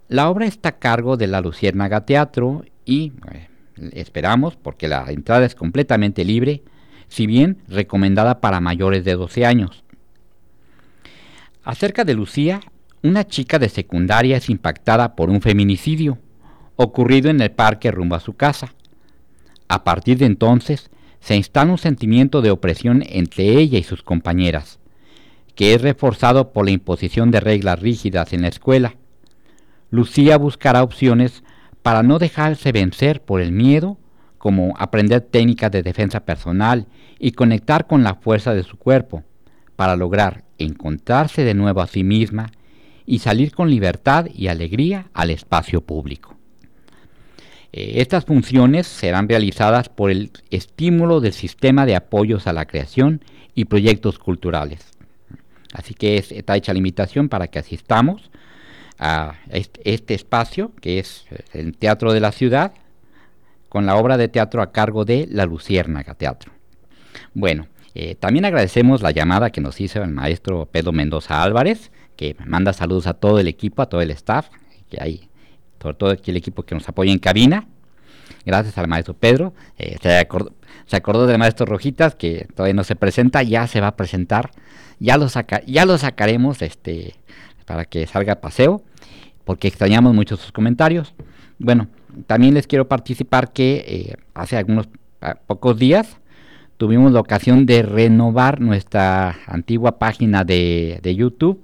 La 0.08 0.28
obra 0.28 0.46
está 0.46 0.70
a 0.70 0.78
cargo 0.78 1.16
de 1.16 1.26
la 1.26 1.40
Luciérnaga 1.40 2.04
Teatro 2.04 2.64
y 2.84 3.12
esperamos, 3.92 4.56
porque 4.56 4.88
la 4.88 5.10
entrada 5.10 5.46
es 5.46 5.54
completamente 5.54 6.24
libre, 6.24 6.62
si 7.08 7.26
bien 7.26 7.58
recomendada 7.68 8.40
para 8.40 8.60
mayores 8.60 9.04
de 9.04 9.14
12 9.14 9.46
años. 9.46 9.84
Acerca 11.62 12.04
de 12.04 12.14
Lucía, 12.14 12.60
una 13.02 13.26
chica 13.26 13.58
de 13.58 13.68
secundaria 13.68 14.36
es 14.36 14.48
impactada 14.48 15.14
por 15.14 15.30
un 15.30 15.40
feminicidio 15.40 16.18
ocurrido 16.76 17.30
en 17.30 17.40
el 17.40 17.50
parque 17.50 17.90
rumbo 17.90 18.16
a 18.16 18.20
su 18.20 18.34
casa. 18.34 18.74
A 19.68 19.84
partir 19.84 20.18
de 20.18 20.26
entonces, 20.26 20.90
se 21.20 21.36
instala 21.36 21.72
un 21.72 21.78
sentimiento 21.78 22.42
de 22.42 22.50
opresión 22.50 23.02
entre 23.08 23.58
ella 23.58 23.78
y 23.78 23.82
sus 23.82 24.02
compañeras, 24.02 24.78
que 25.54 25.74
es 25.74 25.82
reforzado 25.82 26.52
por 26.52 26.66
la 26.66 26.72
imposición 26.72 27.30
de 27.30 27.40
reglas 27.40 27.80
rígidas 27.80 28.32
en 28.32 28.42
la 28.42 28.48
escuela. 28.48 28.96
Lucía 29.90 30.36
buscará 30.36 30.82
opciones 30.82 31.44
para 31.84 32.02
no 32.02 32.18
dejarse 32.18 32.72
vencer 32.72 33.20
por 33.20 33.42
el 33.42 33.52
miedo, 33.52 33.98
como 34.38 34.72
aprender 34.78 35.20
técnicas 35.20 35.70
de 35.70 35.82
defensa 35.82 36.24
personal 36.24 36.86
y 37.18 37.32
conectar 37.32 37.86
con 37.86 38.02
la 38.02 38.14
fuerza 38.14 38.54
de 38.54 38.62
su 38.62 38.78
cuerpo, 38.78 39.22
para 39.76 39.94
lograr 39.94 40.44
encontrarse 40.56 41.44
de 41.44 41.52
nuevo 41.52 41.82
a 41.82 41.86
sí 41.86 42.02
misma 42.02 42.50
y 43.04 43.18
salir 43.18 43.52
con 43.52 43.68
libertad 43.68 44.28
y 44.34 44.46
alegría 44.46 45.10
al 45.12 45.28
espacio 45.28 45.82
público. 45.82 46.34
Eh, 47.70 48.00
estas 48.00 48.24
funciones 48.24 48.86
serán 48.86 49.28
realizadas 49.28 49.90
por 49.90 50.10
el 50.10 50.30
estímulo 50.50 51.20
del 51.20 51.34
sistema 51.34 51.84
de 51.84 51.96
apoyos 51.96 52.46
a 52.46 52.54
la 52.54 52.64
creación 52.64 53.20
y 53.54 53.66
proyectos 53.66 54.18
culturales. 54.18 54.86
Así 55.74 55.92
que 55.92 56.16
está 56.16 56.56
hecha 56.56 56.72
la 56.72 56.78
invitación 56.78 57.28
para 57.28 57.48
que 57.48 57.58
asistamos 57.58 58.30
a 58.98 59.34
este 59.48 60.14
espacio, 60.14 60.72
que 60.80 60.98
es 60.98 61.26
el 61.52 61.76
Teatro 61.76 62.12
de 62.12 62.20
la 62.20 62.32
Ciudad, 62.32 62.72
con 63.68 63.86
la 63.86 63.96
obra 63.96 64.16
de 64.16 64.28
teatro 64.28 64.62
a 64.62 64.70
cargo 64.70 65.04
de 65.04 65.26
La 65.28 65.46
Luciérnaga 65.46 66.14
Teatro. 66.14 66.52
Bueno, 67.32 67.66
eh, 67.96 68.14
también 68.14 68.44
agradecemos 68.44 69.02
la 69.02 69.10
llamada 69.10 69.50
que 69.50 69.60
nos 69.60 69.80
hizo 69.80 70.02
el 70.02 70.10
maestro 70.10 70.66
Pedro 70.66 70.92
Mendoza 70.92 71.42
Álvarez, 71.42 71.90
que 72.16 72.36
manda 72.46 72.72
saludos 72.72 73.06
a 73.06 73.14
todo 73.14 73.38
el 73.38 73.48
equipo, 73.48 73.82
a 73.82 73.86
todo 73.86 74.00
el 74.00 74.10
staff, 74.12 74.48
que 74.88 74.98
hay, 75.00 75.28
sobre 75.82 75.96
todo 75.96 76.10
aquí 76.10 76.30
el 76.30 76.36
equipo 76.36 76.62
que 76.64 76.74
nos 76.74 76.88
apoya 76.88 77.12
en 77.12 77.18
cabina. 77.18 77.66
gracias 78.44 78.78
al 78.78 78.88
maestro 78.88 79.14
Pedro. 79.14 79.54
Eh, 79.78 79.96
se, 80.00 80.18
acordó, 80.18 80.54
se, 80.86 80.96
acordó, 80.96 81.26
del 81.26 81.38
maestro 81.38 81.66
Rojitas, 81.66 82.14
que 82.14 82.46
todavía 82.54 82.74
no 82.74 82.84
se 82.84 82.96
presenta, 82.96 83.42
ya 83.42 83.66
se 83.66 83.80
va 83.80 83.88
a 83.88 83.96
presentar. 83.96 84.50
Ya 85.00 85.16
lo, 85.18 85.28
saca, 85.28 85.62
ya 85.66 85.84
lo 85.84 85.98
sacaremos 85.98 86.62
este, 86.62 87.14
para 87.64 87.84
que 87.84 88.06
salga 88.06 88.34
a 88.34 88.40
paseo, 88.40 88.82
porque 89.44 89.68
extrañamos 89.68 90.14
mucho 90.14 90.36
sus 90.36 90.52
comentarios. 90.52 91.14
Bueno, 91.58 91.88
también 92.26 92.54
les 92.54 92.66
quiero 92.66 92.88
participar 92.88 93.52
que 93.52 93.84
eh, 93.86 94.16
hace 94.34 94.56
algunos 94.56 94.88
pocos 95.46 95.78
días 95.78 96.18
tuvimos 96.76 97.12
la 97.12 97.20
ocasión 97.20 97.66
de 97.66 97.82
renovar 97.82 98.60
nuestra 98.60 99.38
antigua 99.46 99.98
página 99.98 100.44
de, 100.44 101.00
de 101.02 101.14
YouTube, 101.14 101.60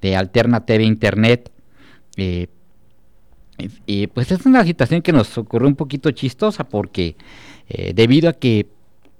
de 0.00 0.16
Alterna 0.16 0.64
TV 0.64 0.84
Internet. 0.84 1.50
Eh, 2.16 2.48
y 3.86 4.06
pues 4.08 4.30
es 4.30 4.46
una 4.46 4.64
situación 4.64 5.02
que 5.02 5.12
nos 5.12 5.36
ocurrió 5.36 5.66
un 5.68 5.74
poquito 5.74 6.10
chistosa 6.12 6.64
porque 6.64 7.16
eh, 7.68 7.92
debido 7.94 8.28
a 8.28 8.34
que 8.34 8.68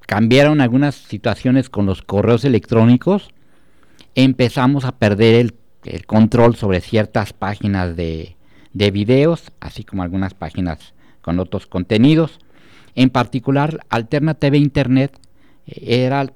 cambiaron 0.06 0.60
algunas 0.60 0.94
situaciones 0.94 1.68
con 1.68 1.86
los 1.86 2.02
correos 2.02 2.44
electrónicos, 2.44 3.30
empezamos 4.14 4.84
a 4.84 4.92
perder 4.92 5.34
el, 5.34 5.54
control 6.06 6.56
sobre 6.56 6.80
ciertas 6.80 7.32
páginas 7.32 7.96
de, 7.96 8.36
de, 8.72 8.90
videos, 8.90 9.52
así 9.60 9.84
como 9.84 10.02
algunas 10.02 10.34
páginas 10.34 10.94
con 11.20 11.38
otros 11.38 11.66
contenidos. 11.66 12.38
En 12.94 13.10
particular, 13.10 13.80
Alterna 13.90 14.34
TV 14.34 14.58
Internet 14.58 15.18
eh, 15.66 16.04
era, 16.04 16.32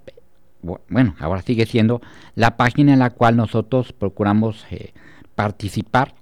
bueno, 0.88 1.16
ahora 1.18 1.42
sigue 1.42 1.66
siendo 1.66 2.00
la 2.34 2.56
página 2.56 2.92
en 2.92 3.00
la 3.00 3.10
cual 3.10 3.36
nosotros 3.36 3.92
procuramos 3.92 4.64
eh, 4.70 4.92
participar 5.34 6.14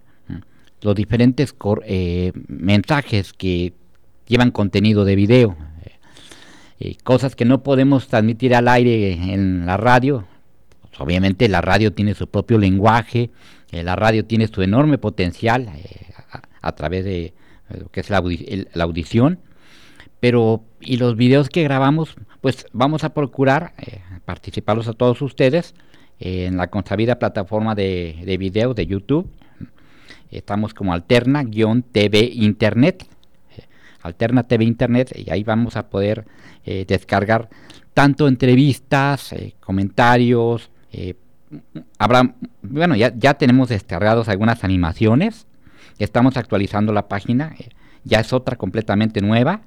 los 0.83 0.95
diferentes 0.95 1.55
eh, 1.85 2.33
mensajes 2.49 3.35
que 3.35 3.75
llevan 4.27 4.51
contenido 4.51 5.05
de 5.05 5.15
video, 5.15 5.57
cosas 7.05 7.37
que 7.37 7.45
no 7.45 7.63
podemos 7.63 8.09
transmitir 8.09 8.55
al 8.55 8.67
aire 8.67 9.13
en 9.13 9.67
la 9.67 9.77
radio. 9.77 10.25
Pues, 10.91 11.01
obviamente 11.01 11.49
la 11.49 11.61
radio 11.61 11.93
tiene 11.93 12.15
su 12.15 12.29
propio 12.29 12.59
lenguaje, 12.59 13.31
la 13.73 13.97
radio 13.97 14.25
tiene 14.25 14.49
su 14.49 14.63
enorme 14.63 14.99
potencial 14.99 15.71
a, 16.61 16.73
través 16.73 17.05
de 17.05 17.33
lo 17.69 17.89
que 17.89 18.01
es 18.01 18.11
la, 18.11 18.19
audición, 18.83 19.39
pero 20.19 20.65
y 20.81 20.97
los 20.97 21.17
videos 21.17 21.49
que 21.49 21.63
grabamos, 21.63 22.17
pues 22.41 22.67
vamos 22.73 23.05
a 23.05 23.15
procurar 23.15 23.75
participarlos 24.25 24.89
a 24.89 24.93
todos 24.93 25.23
ustedes 25.23 25.75
en 26.19 26.57
la 26.57 26.67
consabida 26.67 27.19
plataforma 27.19 27.75
de, 27.75 28.21
de 28.25 28.37
video 28.37 28.75
de 28.75 28.87
YouTube 28.87 29.31
Estamos 30.31 30.75
como 30.75 30.93
Alterna-TV 30.93 32.31
Internet. 32.35 33.07
Alterna 34.03 34.45
TV 34.45 34.65
Internet 34.65 35.13
y 35.15 35.31
ahí 35.31 35.43
vamos 35.45 35.77
a 35.77 35.91
poder 35.91 36.25
eh, 36.65 36.87
descargar 36.89 37.51
tanto 37.93 38.29
entrevistas, 38.29 39.35
eh, 39.35 39.55
comentarios, 39.61 40.71
eh, 40.93 41.15
habrá, 41.99 42.35
bueno, 42.63 42.97
ya, 42.97 43.13
ya 43.17 43.35
tenemos 43.35 43.69
descargados 43.69 44.29
algunas 44.29 44.65
animaciones, 44.65 45.47
estamos 45.99 46.37
actualizando 46.37 46.93
la 46.93 47.09
página, 47.09 47.55
ya 48.05 48.21
es 48.21 48.33
otra 48.33 48.57
completamente 48.57 49.21
nueva 49.21 49.63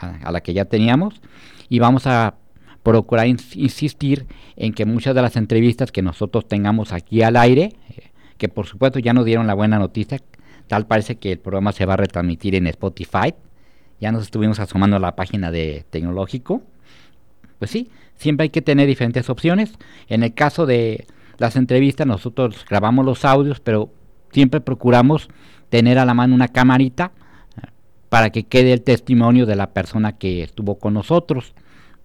a, 0.00 0.30
la 0.30 0.40
que 0.40 0.52
ya 0.52 0.64
teníamos. 0.64 1.20
Y 1.68 1.78
vamos 1.78 2.06
a 2.06 2.34
procurar 2.82 3.26
insistir 3.26 4.26
en 4.56 4.72
que 4.72 4.86
muchas 4.86 5.14
de 5.14 5.22
las 5.22 5.36
entrevistas 5.36 5.90
que 5.90 6.02
nosotros 6.02 6.46
tengamos 6.46 6.92
aquí 6.92 7.22
al 7.22 7.36
aire, 7.36 7.74
que 8.38 8.48
por 8.48 8.66
supuesto 8.66 8.98
ya 8.98 9.12
nos 9.12 9.24
dieron 9.24 9.46
la 9.46 9.54
buena 9.54 9.78
noticia, 9.78 10.20
tal 10.68 10.86
parece 10.86 11.16
que 11.16 11.32
el 11.32 11.38
programa 11.38 11.72
se 11.72 11.86
va 11.86 11.94
a 11.94 11.96
retransmitir 11.96 12.54
en 12.54 12.66
Spotify, 12.68 13.34
ya 14.00 14.12
nos 14.12 14.22
estuvimos 14.22 14.60
asomando 14.60 14.96
a 14.96 15.00
la 15.00 15.16
página 15.16 15.50
de 15.50 15.84
tecnológico, 15.90 16.62
pues 17.58 17.70
sí, 17.70 17.90
siempre 18.16 18.44
hay 18.44 18.50
que 18.50 18.62
tener 18.62 18.86
diferentes 18.86 19.30
opciones, 19.30 19.72
en 20.08 20.22
el 20.22 20.34
caso 20.34 20.66
de 20.66 21.06
las 21.38 21.56
entrevistas 21.56 22.06
nosotros 22.06 22.64
grabamos 22.68 23.04
los 23.04 23.24
audios, 23.24 23.60
pero 23.60 23.90
siempre 24.30 24.60
procuramos 24.60 25.28
tener 25.68 25.98
a 25.98 26.04
la 26.04 26.14
mano 26.14 26.34
una 26.34 26.48
camarita 26.48 27.12
eh, 27.56 27.68
para 28.08 28.30
que 28.30 28.44
quede 28.44 28.72
el 28.72 28.82
testimonio 28.82 29.46
de 29.46 29.56
la 29.56 29.72
persona 29.72 30.12
que 30.12 30.42
estuvo 30.42 30.78
con 30.78 30.94
nosotros. 30.94 31.54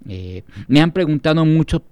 Eh, 0.08 0.44
me 0.68 0.82
han 0.82 0.92
preguntado 0.92 1.46
mucho, 1.46 1.84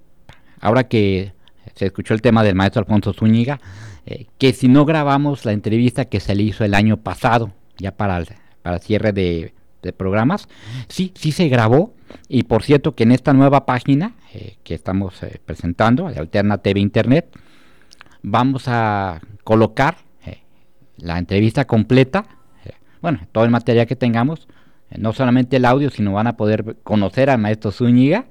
ahora 0.60 0.88
que 0.88 1.34
se 1.76 1.86
escuchó 1.86 2.14
el 2.14 2.22
tema 2.22 2.44
del 2.44 2.56
maestro 2.56 2.82
Alfonso 2.82 3.14
Zúñiga, 3.14 3.62
eh, 4.06 4.26
que 4.38 4.54
si 4.54 4.68
no 4.68 4.86
grabamos 4.86 5.46
la 5.46 5.52
entrevista 5.52 6.06
que 6.06 6.20
se 6.20 6.36
le 6.36 6.44
hizo 6.44 6.64
el 6.66 6.74
año 6.74 6.98
pasado, 6.98 7.54
ya 7.78 7.96
para, 7.96 8.24
para 8.62 8.80
cierre 8.80 9.14
de, 9.14 9.54
programas, 9.98 10.48
sí, 10.88 11.12
sí 11.16 11.32
se 11.32 11.48
grabó. 11.50 11.94
Y 12.28 12.44
por 12.44 12.64
cierto 12.64 12.96
que 12.96 13.04
en 13.04 13.12
esta 13.12 13.34
nueva 13.34 13.66
página 13.66 14.16
eh, 14.34 14.58
que 14.64 14.74
estamos 14.74 15.22
eh, 15.24 15.40
presentando, 15.46 16.10
de 16.10 16.20
Alterna 16.20 16.58
TV 16.60 16.80
Internet, 16.80 17.28
vamos 18.22 18.68
a 18.68 19.22
colocar 19.44 19.98
la 20.98 21.18
entrevista 21.18 21.66
completa, 21.66 22.26
bueno, 23.02 23.22
todo 23.32 23.46
el 23.46 23.52
material 23.52 23.88
que 23.88 23.96
tengamos, 23.96 24.50
no 24.98 25.14
solamente 25.14 25.58
el 25.58 25.66
audio, 25.66 25.90
sino 25.90 26.12
van 26.12 26.28
a 26.28 26.36
poder 26.36 26.76
conocer 26.84 27.30
al 27.30 27.40
maestro 27.40 27.72
Zúñiga 27.72 28.26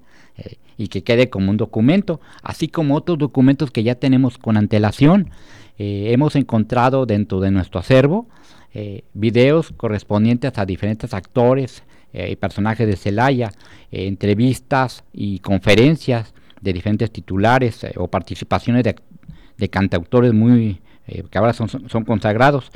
y 0.77 0.89
que 0.89 1.03
quede 1.03 1.29
como 1.29 1.51
un 1.51 1.57
documento, 1.57 2.21
así 2.43 2.69
como 2.69 2.95
otros 2.95 3.19
documentos 3.19 3.71
que 3.71 3.83
ya 3.83 3.97
tenemos 3.97 4.39
con 4.39 4.57
antelación. 4.57 5.31
Eh, 5.79 6.13
hemos 6.13 6.35
encontrado 6.35 7.07
dentro 7.07 7.39
de 7.39 7.53
nuestro 7.53 7.79
acervo 7.79 8.29
eh, 8.75 9.05
videos 9.15 9.73
correspondientes 9.77 10.59
a 10.59 10.67
diferentes 10.67 11.15
actores 11.15 11.85
eh, 12.13 12.31
y 12.33 12.37
personajes 12.37 12.87
de 12.87 12.97
Celaya, 12.97 13.53
entrevistas 13.91 15.05
y 15.13 15.39
conferencias 15.39 16.35
de 16.61 16.73
diferentes 16.73 17.11
titulares 17.13 17.87
o 17.97 18.09
participaciones 18.09 18.85
de, 18.85 19.69
cantautores 19.69 20.35
muy 20.35 20.81
que 21.07 21.39
ahora 21.39 21.55
son, 21.55 21.69
son, 21.69 22.05
consagrados. 22.05 22.71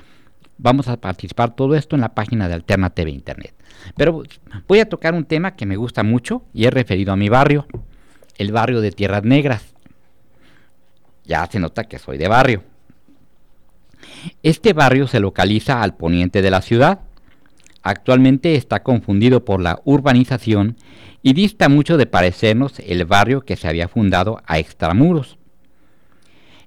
Vamos 0.57 0.89
a 0.89 0.97
participar 0.97 1.55
todo 1.55 1.75
esto 1.75 1.97
en 1.97 2.01
la 2.01 2.15
página 2.15 2.49
de 2.49 2.55
Alterna 2.55 2.89
TV 2.91 3.11
Internet. 3.11 3.55
Pero 3.95 4.23
voy 4.67 4.81
a 4.81 4.89
tocar 4.89 5.13
un 5.13 5.25
tema 5.25 5.55
que 5.55 5.67
me 5.67 5.77
gusta 5.77 6.03
mucho 6.03 6.45
y 6.55 6.65
es 6.65 6.73
referido 6.73 7.13
a 7.13 7.17
mi 7.17 7.29
barrio, 7.29 7.67
el 8.39 8.53
barrio 8.53 8.81
de 8.81 8.91
Tierras 8.93 9.25
Negras. 9.25 9.75
Ya 11.25 11.47
se 11.47 11.61
nota 11.61 11.85
que 11.85 11.99
soy 11.99 12.17
de 12.17 12.29
barrio. 12.29 12.72
Este 14.43 14.73
barrio 14.73 15.07
se 15.07 15.21
localiza 15.21 15.83
al 15.83 15.97
poniente 15.97 16.43
de 16.43 16.51
la 16.51 16.63
ciudad. 16.63 17.01
Actualmente 17.83 18.55
está 18.55 18.83
confundido 18.83 19.45
por 19.45 19.61
la 19.61 19.81
urbanización 19.85 20.77
y 21.23 21.33
dista 21.33 21.69
mucho 21.69 21.97
de 21.97 22.07
parecernos 22.07 22.79
el 22.81 23.05
barrio 23.05 23.43
que 23.43 23.57
se 23.57 23.69
había 23.69 23.89
fundado 23.89 24.41
a 24.47 24.59
extramuros. 24.59 25.39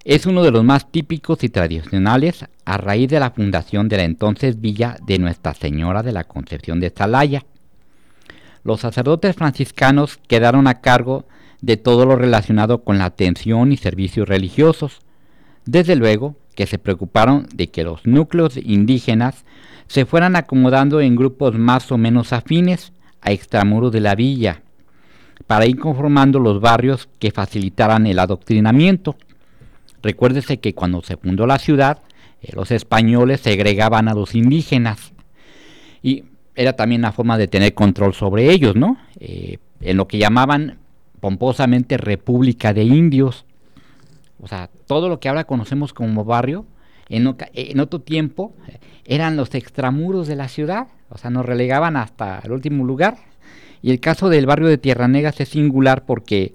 Es 0.03 0.25
uno 0.25 0.43
de 0.43 0.51
los 0.51 0.63
más 0.63 0.91
típicos 0.91 1.43
y 1.43 1.49
tradicionales 1.49 2.45
a 2.63 2.77
raíz 2.77 3.09
de 3.09 3.19
la 3.19 3.31
fundación 3.31 3.89
de 3.89 3.97
la 3.97 4.03
entonces 4.03 4.61
villa 4.61 4.97
de 5.05 5.17
Nuestra 5.17 5.53
Señora 5.53 6.03
de 6.03 6.11
la 6.11 6.25
Concepción 6.25 6.79
de 6.79 6.93
Salaya. 6.95 7.43
Los 8.63 8.81
sacerdotes 8.81 9.35
franciscanos 9.35 10.19
quedaron 10.27 10.67
a 10.67 10.81
cargo 10.81 11.25
de 11.61 11.77
todo 11.77 12.05
lo 12.05 12.15
relacionado 12.15 12.83
con 12.83 12.99
la 12.99 13.05
atención 13.05 13.71
y 13.71 13.77
servicios 13.77 14.27
religiosos. 14.27 14.99
Desde 15.65 15.95
luego, 15.95 16.35
que 16.55 16.65
se 16.65 16.79
preocuparon 16.79 17.47
de 17.53 17.67
que 17.67 17.83
los 17.83 18.05
núcleos 18.05 18.57
indígenas 18.57 19.45
se 19.87 20.05
fueran 20.05 20.35
acomodando 20.35 21.01
en 21.01 21.15
grupos 21.15 21.55
más 21.57 21.91
o 21.91 21.97
menos 21.97 22.33
afines 22.33 22.91
a 23.21 23.31
extramuros 23.31 23.91
de 23.91 24.01
la 24.01 24.15
villa, 24.15 24.61
para 25.47 25.65
ir 25.65 25.77
conformando 25.77 26.39
los 26.39 26.59
barrios 26.61 27.09
que 27.19 27.31
facilitaran 27.31 28.07
el 28.07 28.19
adoctrinamiento. 28.19 29.15
Recuérdese 30.01 30.57
que 30.57 30.73
cuando 30.73 31.01
se 31.01 31.17
fundó 31.17 31.45
la 31.45 31.59
ciudad, 31.59 31.99
eh, 32.41 32.51
los 32.53 32.71
españoles 32.71 33.41
segregaban 33.41 34.07
a 34.07 34.13
los 34.13 34.35
indígenas 34.35 35.13
y 36.01 36.23
era 36.55 36.73
también 36.73 37.01
una 37.01 37.11
forma 37.11 37.37
de 37.37 37.47
tener 37.47 37.73
control 37.73 38.13
sobre 38.13 38.51
ellos, 38.51 38.75
¿no? 38.75 38.97
Eh, 39.19 39.57
en 39.81 39.97
lo 39.97 40.07
que 40.07 40.17
llamaban 40.17 40.77
pomposamente 41.19 41.97
República 41.97 42.73
de 42.73 42.83
Indios. 42.83 43.44
O 44.41 44.47
sea, 44.47 44.69
todo 44.87 45.09
lo 45.09 45.19
que 45.19 45.29
ahora 45.29 45.45
conocemos 45.45 45.93
como 45.93 46.25
barrio, 46.25 46.65
en, 47.07 47.27
otro 47.79 48.01
tiempo 48.01 48.53
eran 49.05 49.37
los 49.37 49.53
extramuros 49.53 50.27
de 50.27 50.35
la 50.35 50.47
ciudad, 50.47 50.87
o 51.09 51.17
sea, 51.17 51.29
nos 51.29 51.45
relegaban 51.45 51.97
hasta 51.97 52.39
el 52.43 52.51
último 52.51 52.83
lugar. 52.83 53.17
Y 53.81 53.91
el 53.91 53.99
caso 53.99 54.29
del 54.29 54.47
barrio 54.47 54.67
de 54.67 54.79
Tierra 54.79 55.07
Negra 55.07 55.33
es 55.37 55.49
singular 55.49 56.05
porque 56.05 56.53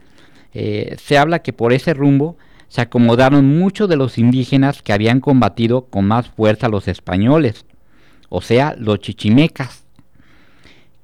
eh, 0.52 0.96
se 1.00 1.18
habla 1.18 1.40
que 1.40 1.52
por 1.52 1.72
ese 1.72 1.94
rumbo 1.94 2.36
se 2.68 2.80
acomodaron 2.80 3.46
muchos 3.46 3.88
de 3.88 3.96
los 3.96 4.18
indígenas 4.18 4.82
que 4.82 4.92
habían 4.92 5.20
combatido 5.20 5.86
con 5.86 6.06
más 6.06 6.28
fuerza 6.28 6.68
los 6.68 6.88
españoles, 6.88 7.64
o 8.28 8.40
sea, 8.40 8.74
los 8.78 9.00
chichimecas 9.00 9.84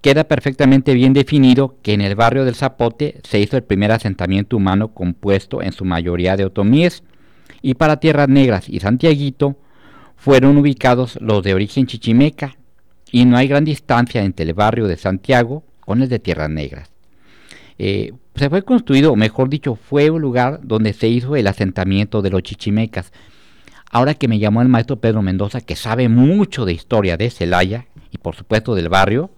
queda 0.06 0.22
perfectamente 0.22 0.94
bien 0.94 1.14
definido 1.14 1.78
que 1.82 1.92
en 1.92 2.00
el 2.00 2.14
barrio 2.14 2.44
del 2.44 2.54
Zapote 2.54 3.18
se 3.24 3.40
hizo 3.40 3.56
el 3.56 3.64
primer 3.64 3.90
asentamiento 3.90 4.56
humano 4.56 4.94
compuesto 4.94 5.62
en 5.62 5.72
su 5.72 5.84
mayoría 5.84 6.36
de 6.36 6.44
otomíes, 6.44 7.02
y 7.60 7.74
para 7.74 7.96
Tierras 7.96 8.28
Negras 8.28 8.68
y 8.68 8.78
Santiaguito 8.78 9.56
fueron 10.14 10.58
ubicados 10.58 11.18
los 11.20 11.42
de 11.42 11.54
origen 11.54 11.88
chichimeca, 11.88 12.56
y 13.10 13.24
no 13.24 13.36
hay 13.36 13.48
gran 13.48 13.64
distancia 13.64 14.22
entre 14.22 14.46
el 14.46 14.54
barrio 14.54 14.86
de 14.86 14.96
Santiago 14.96 15.64
con 15.80 16.00
el 16.00 16.08
de 16.08 16.20
Tierras 16.20 16.50
Negras. 16.50 16.88
Eh, 17.76 18.12
se 18.36 18.48
fue 18.48 18.62
construido, 18.62 19.10
o 19.10 19.16
mejor 19.16 19.48
dicho, 19.48 19.74
fue 19.74 20.10
un 20.10 20.22
lugar 20.22 20.60
donde 20.62 20.92
se 20.92 21.08
hizo 21.08 21.34
el 21.34 21.48
asentamiento 21.48 22.22
de 22.22 22.30
los 22.30 22.44
chichimecas. 22.44 23.12
Ahora 23.90 24.14
que 24.14 24.28
me 24.28 24.38
llamó 24.38 24.62
el 24.62 24.68
maestro 24.68 25.00
Pedro 25.00 25.20
Mendoza, 25.22 25.62
que 25.62 25.74
sabe 25.74 26.08
mucho 26.08 26.64
de 26.64 26.74
historia 26.74 27.16
de 27.16 27.28
Celaya 27.28 27.86
y 28.12 28.18
por 28.18 28.36
supuesto 28.36 28.76
del 28.76 28.88
barrio, 28.88 29.32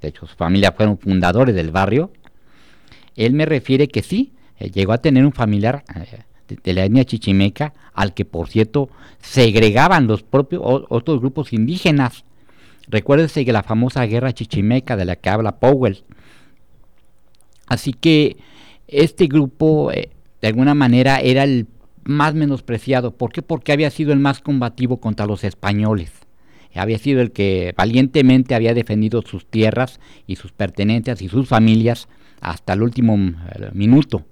de 0.00 0.08
hecho 0.08 0.26
su 0.26 0.36
familia 0.36 0.72
fueron 0.72 0.98
fundadores 0.98 1.54
del 1.54 1.70
barrio, 1.70 2.12
él 3.16 3.32
me 3.32 3.46
refiere 3.46 3.88
que 3.88 4.02
sí, 4.02 4.32
eh, 4.58 4.70
llegó 4.70 4.92
a 4.92 4.98
tener 4.98 5.24
un 5.24 5.32
familiar 5.32 5.84
eh, 5.94 6.56
de, 6.62 6.72
la 6.72 6.84
etnia 6.84 7.04
chichimeca, 7.04 7.74
al 7.92 8.14
que 8.14 8.24
por 8.24 8.48
cierto 8.48 8.88
segregaban 9.20 10.06
los 10.06 10.22
propios 10.22 10.62
otros 10.64 11.20
grupos 11.20 11.52
indígenas. 11.52 12.24
Recuérdese 12.86 13.44
que 13.44 13.52
la 13.52 13.62
famosa 13.62 14.06
guerra 14.06 14.32
chichimeca 14.32 14.96
de 14.96 15.04
la 15.04 15.16
que 15.16 15.28
habla 15.30 15.58
Powell. 15.58 16.04
Así 17.66 17.92
que 17.92 18.36
este 18.86 19.26
grupo 19.26 19.92
eh, 19.92 20.10
de 20.40 20.48
alguna 20.48 20.74
manera 20.74 21.18
era 21.18 21.44
el 21.44 21.66
más 22.04 22.34
menospreciado. 22.34 23.10
¿Por 23.10 23.32
qué? 23.32 23.42
Porque 23.42 23.72
había 23.72 23.90
sido 23.90 24.12
el 24.12 24.20
más 24.20 24.40
combativo 24.40 24.98
contra 24.98 25.26
los 25.26 25.44
españoles. 25.44 26.12
Había 26.78 26.98
sido 26.98 27.20
el 27.20 27.32
que 27.32 27.74
valientemente 27.76 28.54
había 28.54 28.74
defendido 28.74 29.22
sus 29.22 29.46
tierras 29.46 30.00
y 30.26 30.36
sus 30.36 30.52
pertenencias 30.52 31.20
y 31.22 31.28
sus 31.28 31.48
familias 31.48 32.08
hasta 32.40 32.72
el 32.72 32.82
último 32.82 33.16
eh, 33.16 33.70
minuto. 33.72 34.24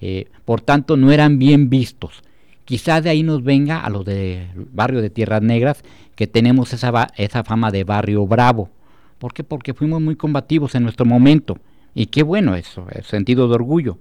Eh, 0.00 0.26
por 0.44 0.60
tanto, 0.60 0.96
no 0.96 1.12
eran 1.12 1.38
bien 1.38 1.68
vistos. 1.68 2.22
Quizás 2.64 3.02
de 3.02 3.10
ahí 3.10 3.22
nos 3.22 3.42
venga 3.42 3.80
a 3.80 3.90
los 3.90 4.04
del 4.04 4.48
barrio 4.72 5.02
de 5.02 5.10
Tierras 5.10 5.42
Negras 5.42 5.82
que 6.14 6.26
tenemos 6.26 6.72
esa, 6.72 7.08
esa 7.16 7.44
fama 7.44 7.70
de 7.70 7.84
barrio 7.84 8.26
bravo. 8.26 8.70
¿Por 9.18 9.34
qué? 9.34 9.42
Porque 9.42 9.74
fuimos 9.74 10.00
muy 10.00 10.16
combativos 10.16 10.74
en 10.74 10.84
nuestro 10.84 11.04
momento. 11.04 11.58
Y 11.94 12.06
qué 12.06 12.22
bueno 12.22 12.54
eso, 12.54 12.86
el 12.92 13.04
sentido 13.04 13.48
de 13.48 13.54
orgullo. 13.54 13.98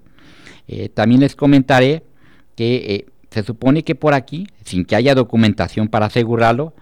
Eh, 0.67 0.89
también 0.89 1.21
les 1.21 1.35
comentaré 1.35 2.03
que 2.55 3.07
se 3.31 3.43
supone 3.43 3.83
que 3.83 3.95
por 3.95 4.13
aquí, 4.13 4.47
sin 4.63 4.85
que 4.85 4.95
haya 4.95 5.15
documentación 5.15 5.87
para 5.87 6.07
asegurarlo, 6.07 6.73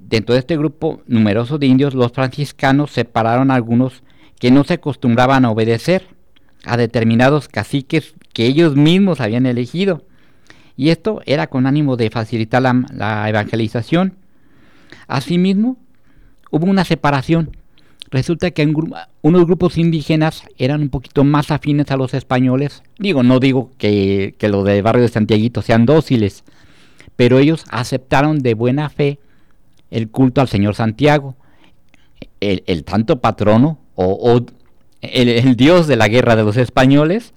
dentro 0.00 0.32
de 0.34 0.40
este 0.40 0.56
grupo 0.56 1.02
numeroso 1.06 1.58
de 1.58 1.66
indios, 1.66 1.94
los 1.94 2.12
franciscanos 2.12 2.90
separaron 2.90 3.50
a 3.50 3.54
algunos 3.54 4.02
que 4.38 4.50
no 4.50 4.64
se 4.64 4.74
acostumbraban 4.74 5.44
a 5.44 5.50
obedecer 5.50 6.08
a 6.64 6.76
determinados 6.76 7.48
caciques 7.48 8.14
que 8.32 8.46
ellos 8.46 8.76
mismos 8.76 9.20
habían 9.20 9.46
elegido. 9.46 10.04
Y 10.76 10.90
esto 10.90 11.22
era 11.24 11.46
con 11.46 11.66
ánimo 11.66 11.96
de 11.96 12.10
facilitar 12.10 12.60
la, 12.62 13.28
evangelización. 13.28 14.14
Asimismo, 15.06 15.78
hubo 16.50 16.66
una 16.66 16.84
separación. 16.84 17.56
Resulta 18.10 18.50
que 18.50 18.70
unos 19.22 19.46
grupos 19.46 19.78
indígenas 19.78 20.42
eran 20.58 20.82
un 20.82 20.90
poquito 20.90 21.24
más 21.24 21.50
afines 21.50 21.90
a 21.90 21.96
los 21.96 22.14
españoles. 22.14 22.82
Digo, 22.98 23.22
no 23.22 23.40
digo 23.40 23.70
que, 23.78 24.34
los 24.40 24.64
de 24.64 24.82
barrio 24.82 25.02
de 25.02 25.08
Santiaguito 25.08 25.62
sean 25.62 25.86
dóciles, 25.86 26.44
pero 27.16 27.38
ellos 27.38 27.64
aceptaron 27.70 28.40
de 28.40 28.54
buena 28.54 28.90
fe 28.90 29.18
el 29.90 30.10
culto 30.10 30.40
al 30.40 30.48
Señor 30.48 30.74
Santiago, 30.74 31.36
el, 32.40 32.62
el 32.66 32.84
tanto 32.84 33.20
patrono 33.20 33.78
o, 33.94 34.44
el, 35.00 35.56
dios 35.56 35.86
de 35.86 35.96
la 35.96 36.08
guerra 36.08 36.36
de 36.36 36.44
los 36.44 36.56
españoles, 36.56 37.32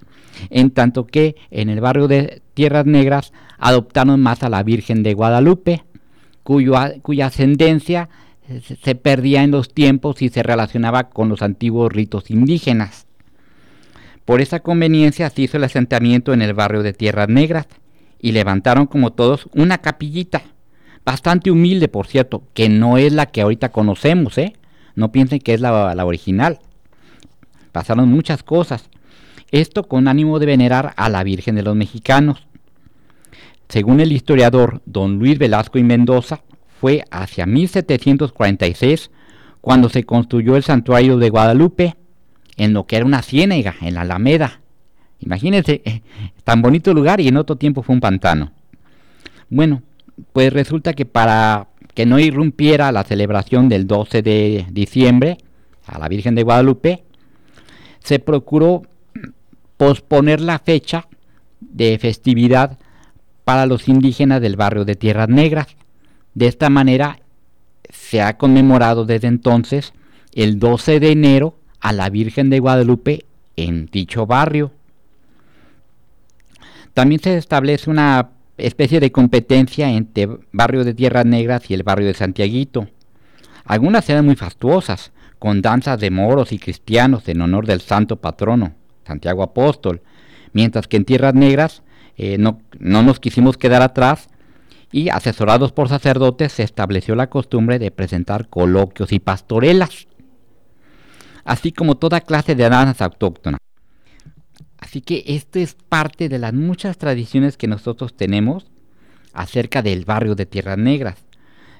en 0.50 0.70
tanto 0.70 1.06
que 1.06 1.36
en 1.50 1.68
el 1.68 1.80
barrio 1.80 2.08
de 2.08 2.42
Tierras 2.54 2.86
Negras 2.86 3.32
adoptaron 3.58 4.20
más 4.20 4.42
a 4.42 4.48
la 4.48 4.62
Virgen 4.62 5.02
de 5.02 5.14
Guadalupe, 5.14 5.84
cuya 6.42 7.26
ascendencia 7.26 8.08
se 8.82 8.94
perdía 8.94 9.42
en 9.42 9.52
los 9.52 9.72
tiempos 9.72 10.22
y 10.22 10.28
se 10.28 10.42
relacionaba 10.42 11.10
con 11.10 11.28
los 11.28 11.42
antiguos 11.42 11.92
ritos 11.92 12.30
indígenas. 12.30 13.06
Por 14.24 14.40
esa 14.40 14.60
conveniencia 14.60 15.30
se 15.30 15.42
hizo 15.42 15.56
el 15.56 15.64
asentamiento 15.64 16.32
en 16.32 16.42
el 16.42 16.54
barrio 16.54 16.82
de 16.82 16.92
Tierras 16.92 17.28
Negras 17.28 17.66
y 18.20 18.32
levantaron 18.32 18.86
como 18.86 19.12
todos 19.12 19.48
una 19.54 19.78
capillita, 19.78 20.42
bastante 21.04 21.50
humilde 21.50 21.88
por 21.88 22.06
cierto, 22.06 22.42
que 22.54 22.68
no 22.68 22.98
es 22.98 23.12
la 23.12 23.26
que 23.26 23.42
ahorita 23.42 23.70
conocemos, 23.70 24.38
¿eh? 24.38 24.54
No 24.94 25.12
piensen 25.12 25.38
que 25.40 25.54
es 25.54 25.60
la, 25.60 26.04
original. 26.04 26.58
Pasaron 27.72 28.10
muchas 28.10 28.42
cosas. 28.42 28.90
Esto 29.50 29.88
con 29.88 30.08
ánimo 30.08 30.38
de 30.38 30.46
venerar 30.46 30.92
a 30.96 31.08
la 31.08 31.22
Virgen 31.24 31.54
de 31.54 31.62
los 31.62 31.76
Mexicanos. 31.76 32.46
Según 33.68 34.00
el 34.00 34.12
historiador 34.12 34.82
don 34.84 35.18
Luis 35.18 35.38
Velasco 35.38 35.78
y 35.78 35.84
Mendoza, 35.84 36.42
fue 36.80 37.04
hacia 37.10 37.46
1746 37.46 39.10
cuando 39.60 39.88
se 39.88 40.04
construyó 40.04 40.56
el 40.56 40.62
santuario 40.62 41.18
de 41.18 41.30
Guadalupe, 41.30 41.96
en 42.56 42.72
lo 42.72 42.86
que 42.86 42.96
era 42.96 43.06
una 43.06 43.22
ciénega, 43.22 43.76
en 43.80 43.94
la 43.94 44.02
Alameda. 44.02 44.60
Imagínense, 45.20 46.02
tan 46.44 46.62
bonito 46.62 46.92
lugar 46.94 47.20
y 47.20 47.28
en 47.28 47.36
otro 47.36 47.56
tiempo 47.56 47.82
fue 47.82 47.94
un 47.94 48.00
pantano. 48.00 48.52
Bueno, 49.48 49.82
pues 50.32 50.52
resulta 50.52 50.92
que 50.92 51.06
para 51.06 51.68
que 51.94 52.06
no 52.06 52.18
irrumpiera 52.18 52.92
la 52.92 53.04
celebración 53.04 53.68
del 53.68 53.86
12 53.86 54.22
de 54.22 54.66
diciembre 54.70 55.38
a 55.86 55.98
la 55.98 56.08
Virgen 56.08 56.34
de 56.34 56.42
Guadalupe, 56.42 57.04
se 58.00 58.18
procuró 58.18 58.82
posponer 59.76 60.40
la 60.40 60.58
fecha 60.58 61.08
de 61.60 61.98
festividad 61.98 62.78
para 63.44 63.66
los 63.66 63.88
indígenas 63.88 64.40
del 64.40 64.56
barrio 64.56 64.84
de 64.84 64.94
Tierras 64.94 65.28
Negras. 65.28 65.66
De 66.34 66.46
esta 66.46 66.70
manera 66.70 67.20
se 67.88 68.22
ha 68.22 68.36
conmemorado 68.36 69.04
desde 69.04 69.28
entonces 69.28 69.92
el 70.32 70.58
12 70.58 71.00
de 71.00 71.10
enero 71.10 71.58
a 71.80 71.92
la 71.92 72.08
Virgen 72.10 72.50
de 72.50 72.60
Guadalupe 72.60 73.24
en 73.56 73.86
dicho 73.86 74.26
barrio. 74.26 74.72
También 76.94 77.20
se 77.20 77.36
establece 77.36 77.90
una 77.90 78.30
especie 78.60 79.00
de 79.00 79.12
competencia 79.12 79.90
entre 79.90 80.28
barrio 80.52 80.84
de 80.84 80.94
Tierras 80.94 81.26
Negras 81.26 81.70
y 81.70 81.74
el 81.74 81.82
barrio 81.82 82.06
de 82.06 82.14
Santiaguito. 82.14 82.88
Algunas 83.64 84.08
eran 84.08 84.24
muy 84.24 84.36
fastuosas, 84.36 85.12
con 85.38 85.62
danzas 85.62 85.98
de 85.98 86.10
moros 86.10 86.52
y 86.52 86.58
cristianos 86.58 87.26
en 87.28 87.40
honor 87.40 87.66
del 87.66 87.80
santo 87.80 88.16
patrono, 88.16 88.74
Santiago 89.06 89.42
Apóstol, 89.42 90.02
mientras 90.52 90.86
que 90.86 90.98
en 90.98 91.04
Tierras 91.04 91.34
Negras 91.34 91.82
eh, 92.16 92.36
no, 92.38 92.60
no 92.78 93.02
nos 93.02 93.20
quisimos 93.20 93.56
quedar 93.56 93.80
atrás 93.80 94.28
y 94.92 95.08
asesorados 95.08 95.72
por 95.72 95.88
sacerdotes 95.88 96.52
se 96.52 96.62
estableció 96.62 97.14
la 97.14 97.28
costumbre 97.28 97.78
de 97.78 97.90
presentar 97.90 98.48
coloquios 98.48 99.12
y 99.12 99.20
pastorelas, 99.20 100.08
así 101.44 101.72
como 101.72 101.96
toda 101.96 102.20
clase 102.20 102.54
de 102.54 102.68
danzas 102.68 103.00
autóctonas. 103.00 103.60
Así 104.90 105.02
que 105.02 105.22
esto 105.24 105.60
es 105.60 105.74
parte 105.74 106.28
de 106.28 106.40
las 106.40 106.52
muchas 106.52 106.98
tradiciones 106.98 107.56
que 107.56 107.68
nosotros 107.68 108.12
tenemos 108.12 108.66
acerca 109.32 109.82
del 109.82 110.04
barrio 110.04 110.34
de 110.34 110.46
Tierras 110.46 110.78
Negras. 110.78 111.24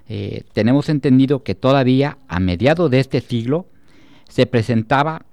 Eh, 0.09 0.45
tenemos 0.53 0.89
entendido 0.89 1.43
que 1.43 1.57
todavía 1.57 2.19
a 2.29 2.39
mediados 2.39 2.89
de 2.89 3.01
este 3.01 3.21
siglo 3.21 3.67
se 4.29 4.47
presentaba 4.47 5.27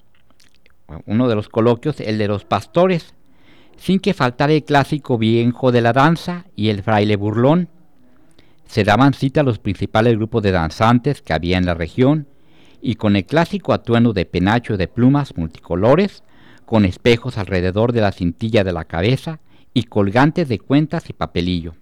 uno 1.05 1.27
de 1.27 1.35
los 1.35 1.49
coloquios, 1.49 1.99
el 1.99 2.17
de 2.17 2.27
los 2.27 2.45
pastores, 2.45 3.13
sin 3.77 3.99
que 3.99 4.15
faltara 4.15 4.53
el 4.53 4.63
clásico 4.63 5.19
viejo 5.19 5.71
de 5.71 5.81
la 5.81 5.93
danza 5.93 6.47
y 6.55 6.69
el 6.69 6.81
fraile 6.81 7.15
burlón. 7.15 7.69
Se 8.65 8.85
daban 8.85 9.13
cita 9.13 9.41
a 9.41 9.43
los 9.43 9.59
principales 9.59 10.15
grupos 10.15 10.41
de 10.41 10.51
danzantes 10.51 11.21
que 11.21 11.33
había 11.33 11.59
en 11.59 11.67
la 11.67 11.75
región 11.75 12.25
y 12.81 12.95
con 12.95 13.15
el 13.15 13.27
clásico 13.27 13.71
atuendo 13.71 14.13
de 14.13 14.25
penacho 14.25 14.77
de 14.77 14.87
plumas 14.87 15.37
multicolores 15.37 16.23
con 16.67 16.84
espejos 16.84 17.38
alrededor 17.38 17.93
de 17.93 18.01
la 18.01 18.12
cintilla 18.12 18.65
de 18.65 18.73
la 18.73 18.84
cabeza 18.84 19.39
y 19.73 19.84
colgantes 19.84 20.49
de 20.49 20.60
cuentas 20.60 21.10
y 21.10 21.13
papelillo. 21.13 21.75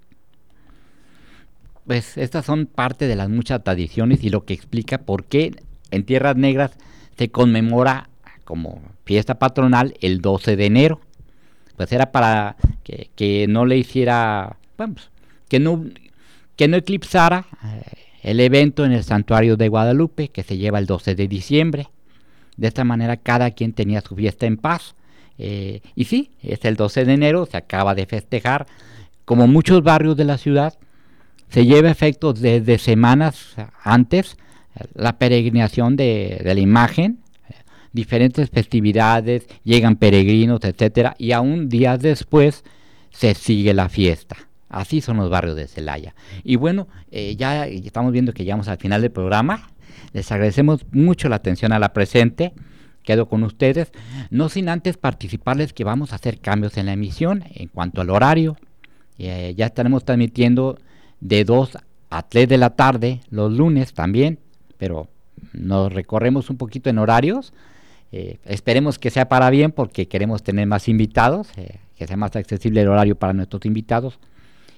Pues 1.88 2.20
estas 2.20 2.46
son 2.46 2.68
parte 2.68 3.08
de 3.08 3.16
las 3.16 3.28
muchas 3.28 3.64
tradiciones 3.64 4.24
y 4.24 4.30
lo 4.30 4.46
que 4.46 4.54
explica 4.54 5.00
por 5.00 5.24
qué 5.24 5.56
en 5.90 6.06
Tierras 6.06 6.36
Negras 6.36 6.78
se 7.18 7.30
conmemora 7.30 8.10
como 8.44 8.80
fiesta 9.06 9.40
patronal 9.40 9.96
el 10.02 10.22
12 10.22 10.56
de 10.56 10.66
enero. 10.68 11.02
Pues 11.78 11.92
era 11.92 12.12
para 12.12 12.56
que, 12.84 13.48
no 13.50 13.66
le 13.66 13.80
hiciera, 13.80 14.58
vamos, 14.78 15.10
que 15.50 15.60
no, 15.60 15.84
que 16.56 16.68
no 16.68 16.78
eclipsara 16.78 17.48
eh, 17.64 17.82
el 18.22 18.40
evento 18.40 18.86
en 18.86 18.92
el 18.92 19.04
santuario 19.04 19.58
de 19.58 19.68
Guadalupe 19.68 20.28
que 20.28 20.44
se 20.44 20.58
lleva 20.58 20.78
el 20.78 20.86
12 20.86 21.16
de 21.16 21.28
diciembre. 21.28 21.88
De 22.58 22.68
esta 22.68 22.84
manera 22.84 23.18
cada 23.18 23.52
quien 23.52 23.74
tenía 23.74 24.02
su 24.02 24.16
fiesta 24.16 24.46
en 24.46 24.58
paz. 24.58 24.96
Eh, 25.38 25.82
y 25.96 26.06
sí, 26.06 26.32
es 26.42 26.64
el 26.66 26.76
12 26.76 27.06
de 27.06 27.14
enero, 27.14 27.46
se 27.46 27.58
acaba 27.58 27.96
de 27.96 28.06
festejar. 28.06 28.66
Como 29.26 29.48
muchos 29.48 29.84
barrios 29.84 30.16
de 30.16 30.26
la 30.26 30.38
ciudad, 30.38 30.78
se 31.50 31.66
lleva 31.66 31.90
efecto 31.90 32.34
desde 32.34 32.78
semanas 32.78 33.56
antes 33.84 34.38
la 34.94 35.18
peregrinación 35.18 35.96
de, 35.96 36.42
la 36.44 36.60
imagen, 36.60 37.20
diferentes 37.94 38.50
festividades, 38.50 39.48
llegan 39.64 39.96
peregrinos, 39.96 40.60
etcétera, 40.64 41.16
y 41.18 41.32
aún 41.32 41.70
días 41.70 42.00
después 42.02 42.64
se 43.12 43.34
sigue 43.34 43.74
la 43.74 43.90
fiesta. 43.90 44.36
Así 44.68 45.00
son 45.00 45.18
los 45.18 45.30
barrios 45.30 45.56
de 45.56 45.68
Celaya. 45.68 46.14
Y 46.44 46.58
bueno, 46.58 46.88
eh, 47.12 47.36
ya 47.38 47.68
estamos 47.68 48.12
viendo 48.12 48.34
que 48.34 48.44
llegamos 48.44 48.68
al 48.68 48.78
final 48.78 49.02
del 49.02 49.12
programa. 49.12 49.70
Les 50.16 50.32
agradecemos 50.32 50.86
mucho 50.94 51.28
la 51.28 51.36
atención 51.36 51.74
a 51.74 51.78
la 51.78 51.92
presente. 51.92 52.54
Quedo 53.04 53.28
con 53.28 53.44
ustedes, 53.44 53.92
no 54.30 54.48
sin 54.48 54.70
antes 54.70 54.96
participarles 54.96 55.74
que 55.74 55.84
vamos 55.84 56.14
a 56.14 56.16
hacer 56.16 56.40
cambios 56.40 56.78
en 56.78 56.86
la 56.86 56.94
emisión 56.94 57.44
en 57.54 57.68
cuanto 57.68 58.00
al 58.00 58.10
horario. 58.10 58.56
Eh, 59.18 59.54
ya 59.58 59.66
estaremos 59.66 60.06
transmitiendo 60.06 60.80
de 61.20 61.44
2 61.44 61.78
a 62.10 62.24
3 62.24 62.48
de 62.48 62.58
la 62.58 62.70
tarde 62.70 63.20
los 63.30 63.52
lunes 63.52 63.94
también, 63.94 64.40
pero 64.78 65.10
nos 65.52 65.92
recorremos 65.92 66.50
un 66.50 66.56
poquito 66.56 66.90
en 66.90 66.98
horarios. 66.98 67.54
Eh, 68.14 68.38
esperemos 68.46 68.98
que 68.98 69.10
sea 69.10 69.28
para 69.28 69.50
bien 69.50 69.74
porque 69.74 70.08
queremos 70.08 70.44
tener 70.44 70.66
más 70.66 70.88
invitados, 70.88 71.50
eh, 71.58 71.80
que 71.98 72.08
sea 72.08 72.16
más 72.16 72.38
accesible 72.38 72.82
el 72.82 72.88
horario 72.88 73.18
para 73.18 73.34
nuestros 73.34 73.66
invitados 73.66 74.18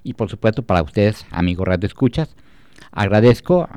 y 0.03 0.13
por 0.13 0.31
supuesto 0.31 0.63
para 0.63 0.81
ustedes, 0.81 1.27
amigos 1.29 1.67
Radio 1.67 1.85
Escuchas. 1.85 2.35
Agradezco 2.91 3.69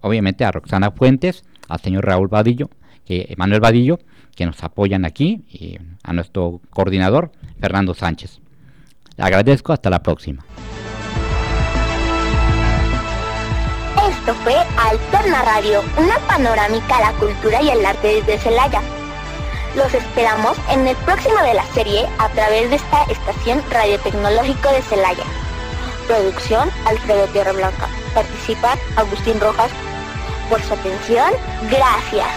obviamente 0.00 0.44
a 0.44 0.52
Roxana 0.52 0.90
Fuentes, 0.90 1.44
al 1.68 1.80
señor 1.80 2.06
Raúl 2.06 2.28
Vadillo, 2.28 2.70
que, 3.04 3.34
Manuel 3.36 3.60
Vadillo, 3.60 3.98
que 4.36 4.46
nos 4.46 4.62
apoyan 4.62 5.04
aquí, 5.04 5.44
y 5.48 5.78
a 6.02 6.12
nuestro 6.12 6.60
coordinador, 6.70 7.32
Fernando 7.60 7.94
Sánchez. 7.94 8.40
Le 9.16 9.24
agradezco, 9.24 9.72
hasta 9.72 9.90
la 9.90 10.02
próxima. 10.02 10.44
Esto 14.08 14.34
fue 14.42 14.54
Alterna 14.54 15.42
Radio, 15.42 15.82
una 15.98 16.18
panorámica 16.28 16.98
a 16.98 17.12
la 17.12 17.18
cultura 17.18 17.62
y 17.62 17.70
el 17.70 17.84
arte 17.84 18.08
desde 18.16 18.38
Celaya. 18.38 18.82
Los 19.76 19.92
esperamos 19.94 20.56
en 20.70 20.86
el 20.86 20.96
próximo 20.96 21.38
de 21.42 21.54
la 21.54 21.64
serie 21.66 22.06
a 22.18 22.28
través 22.30 22.70
de 22.70 22.76
esta 22.76 23.04
estación 23.04 23.62
radiotecnológico 23.70 24.72
de 24.72 24.82
Celaya. 24.82 25.24
Producción 26.06 26.70
Alfredo 26.86 27.26
Tierra 27.28 27.52
Blanca. 27.52 27.88
Participa 28.14 28.76
Agustín 28.96 29.40
Rojas. 29.40 29.70
Por 30.48 30.60
su 30.62 30.74
atención, 30.74 31.30
gracias. 31.70 32.28